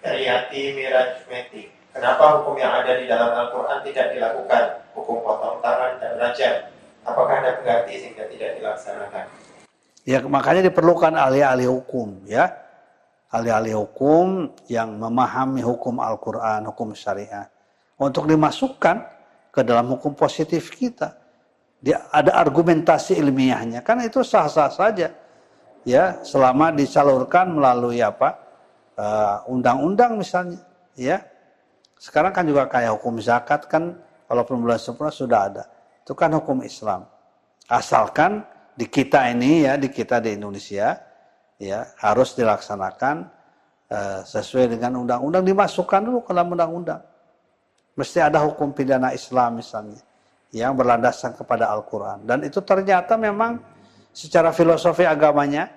[0.00, 4.64] Dari hati Miraj Meti, kenapa hukum yang ada di dalam Al-Quran tidak dilakukan?
[4.94, 6.70] Hukum potong tangan dan rajam
[7.04, 9.24] Apakah ada pengganti sehingga tidak dilaksanakan?
[10.04, 12.52] Ya makanya diperlukan ahli-ahli hukum ya.
[13.30, 17.46] Ahli-ahli hukum yang memahami hukum Al-Quran, hukum syariah.
[18.00, 19.06] Untuk dimasukkan
[19.54, 21.14] ke dalam hukum positif kita.
[21.80, 23.80] Dia ada argumentasi ilmiahnya.
[23.80, 25.14] Kan itu sah-sah saja.
[25.88, 28.36] Ya, selama disalurkan melalui apa?
[29.00, 30.60] Eh, undang-undang uh, misalnya,
[30.92, 31.24] ya.
[31.96, 33.96] Sekarang kan juga kayak hukum zakat kan
[34.28, 35.64] kalau bulan sempurna sudah ada
[36.04, 37.06] itu kan hukum Islam.
[37.70, 40.96] Asalkan di kita ini ya, di kita di Indonesia
[41.60, 43.16] ya harus dilaksanakan
[43.88, 47.00] uh, sesuai dengan undang-undang dimasukkan dulu ke dalam undang-undang.
[47.94, 50.00] Mesti ada hukum pidana Islam misalnya
[50.50, 53.62] yang berlandaskan kepada Al-Qur'an dan itu ternyata memang
[54.10, 55.70] secara filosofi agamanya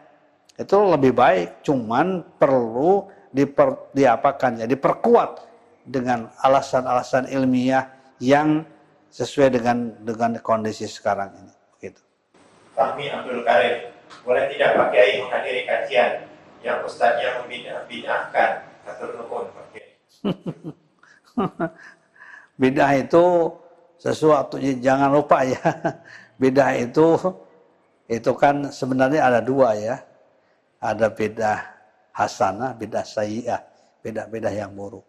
[0.53, 5.41] itu lebih baik, cuman perlu diper, diapakan ya, diperkuat
[5.83, 7.89] dengan alasan-alasan ilmiah
[8.21, 8.61] yang
[9.09, 11.53] sesuai dengan dengan kondisi sekarang ini.
[11.77, 12.01] Begitu.
[12.77, 13.89] Fahmi Abdul Karim,
[14.21, 16.11] boleh tidak Pak Kiai menghadiri kajian
[16.61, 18.51] yang ustaznya membidahkan
[18.85, 19.91] atau nukun Pak Kiai?
[22.61, 23.25] Bidah itu
[23.97, 25.61] sesuatu jangan lupa ya.
[26.41, 27.17] Bidah itu
[28.07, 29.97] itu kan sebenarnya ada dua ya.
[30.83, 31.59] Ada bidah
[32.11, 33.61] hasanah, bidah sayyi'ah,
[34.03, 35.07] bidah-bidah yang buruk.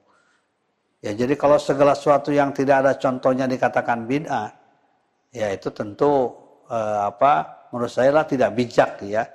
[1.04, 4.48] Ya jadi kalau segala sesuatu yang tidak ada contohnya dikatakan bid'ah,
[5.34, 6.32] ya itu tentu
[6.70, 9.26] eh, apa menurut saya lah tidak bijak ya.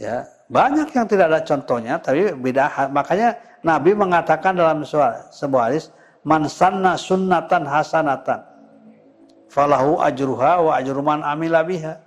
[0.00, 4.80] Ya, banyak yang tidak ada contohnya tapi bid'ah makanya Nabi mengatakan dalam
[5.28, 5.92] sebuah hadis
[6.24, 8.40] man sanna sunnatan hasanatan
[9.52, 12.00] falahu ajruha wa ajru man amila biha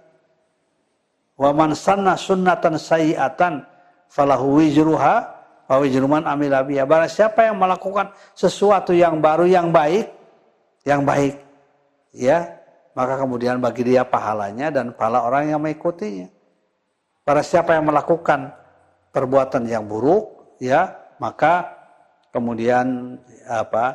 [1.44, 3.68] wa man sanna sunnatan sayiatan
[4.08, 6.86] falahu wizruha Wijruman amilabiya.
[6.86, 10.12] Barang siapa yang melakukan sesuatu yang baru yang baik,
[10.84, 11.40] yang baik,
[12.14, 12.62] ya,
[12.94, 16.30] maka kemudian bagi dia pahalanya dan pahala orang yang mengikutinya.
[17.24, 18.52] Para siapa yang melakukan
[19.16, 21.72] perbuatan yang buruk, ya, maka
[22.36, 23.18] kemudian
[23.48, 23.86] apa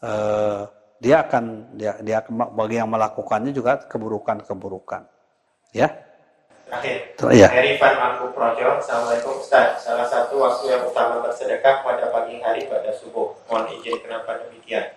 [0.00, 0.60] eh,
[1.02, 5.02] dia akan dia dia bagi yang melakukannya juga keburukan-keburukan.
[5.74, 6.11] Ya.
[6.72, 7.52] Terakhir, ya.
[7.76, 9.84] Van Mangku Projo, Assalamualaikum Ustaz.
[9.84, 13.36] Salah satu waktu yang utama bersedekah pada pagi hari pada subuh.
[13.44, 14.88] Mohon izin kenapa demikian?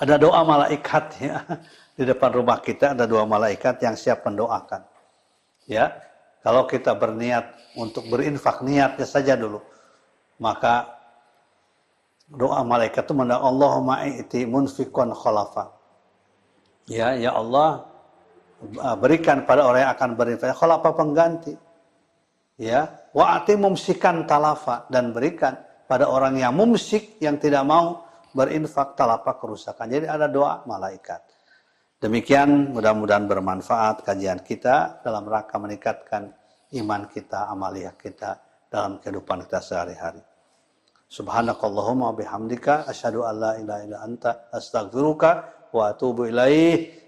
[0.00, 1.44] Ada doa malaikat ya.
[2.00, 4.88] Di depan rumah kita ada dua malaikat yang siap mendoakan.
[5.68, 6.00] Ya.
[6.40, 9.60] Kalau kita berniat untuk berinfak niatnya saja dulu.
[10.40, 10.96] Maka
[12.24, 15.76] doa malaikat itu mendoa Allahumma i'ti munfikon khalafa.
[16.88, 17.97] Ya, ya Allah, Ah,
[18.98, 20.54] berikan pada orang yang akan berinfak.
[20.54, 21.54] Kalau apa pengganti?
[22.58, 25.54] Ya, wa mumsikan talafa dan berikan
[25.86, 28.02] pada orang yang mumsik yang tidak mau
[28.34, 29.86] berinfak talafa kerusakan.
[29.86, 31.22] Jadi ada doa malaikat.
[31.98, 36.30] Demikian mudah-mudahan bermanfaat kajian kita dalam rangka meningkatkan
[36.78, 38.38] iman kita, amaliyah kita
[38.70, 40.22] dalam kehidupan kita sehari-hari.
[41.08, 45.28] Subhanakallahumma bihamdika asyhadu an la ilaha illa anta astaghfiruka
[45.72, 47.07] wa atubu ilaih.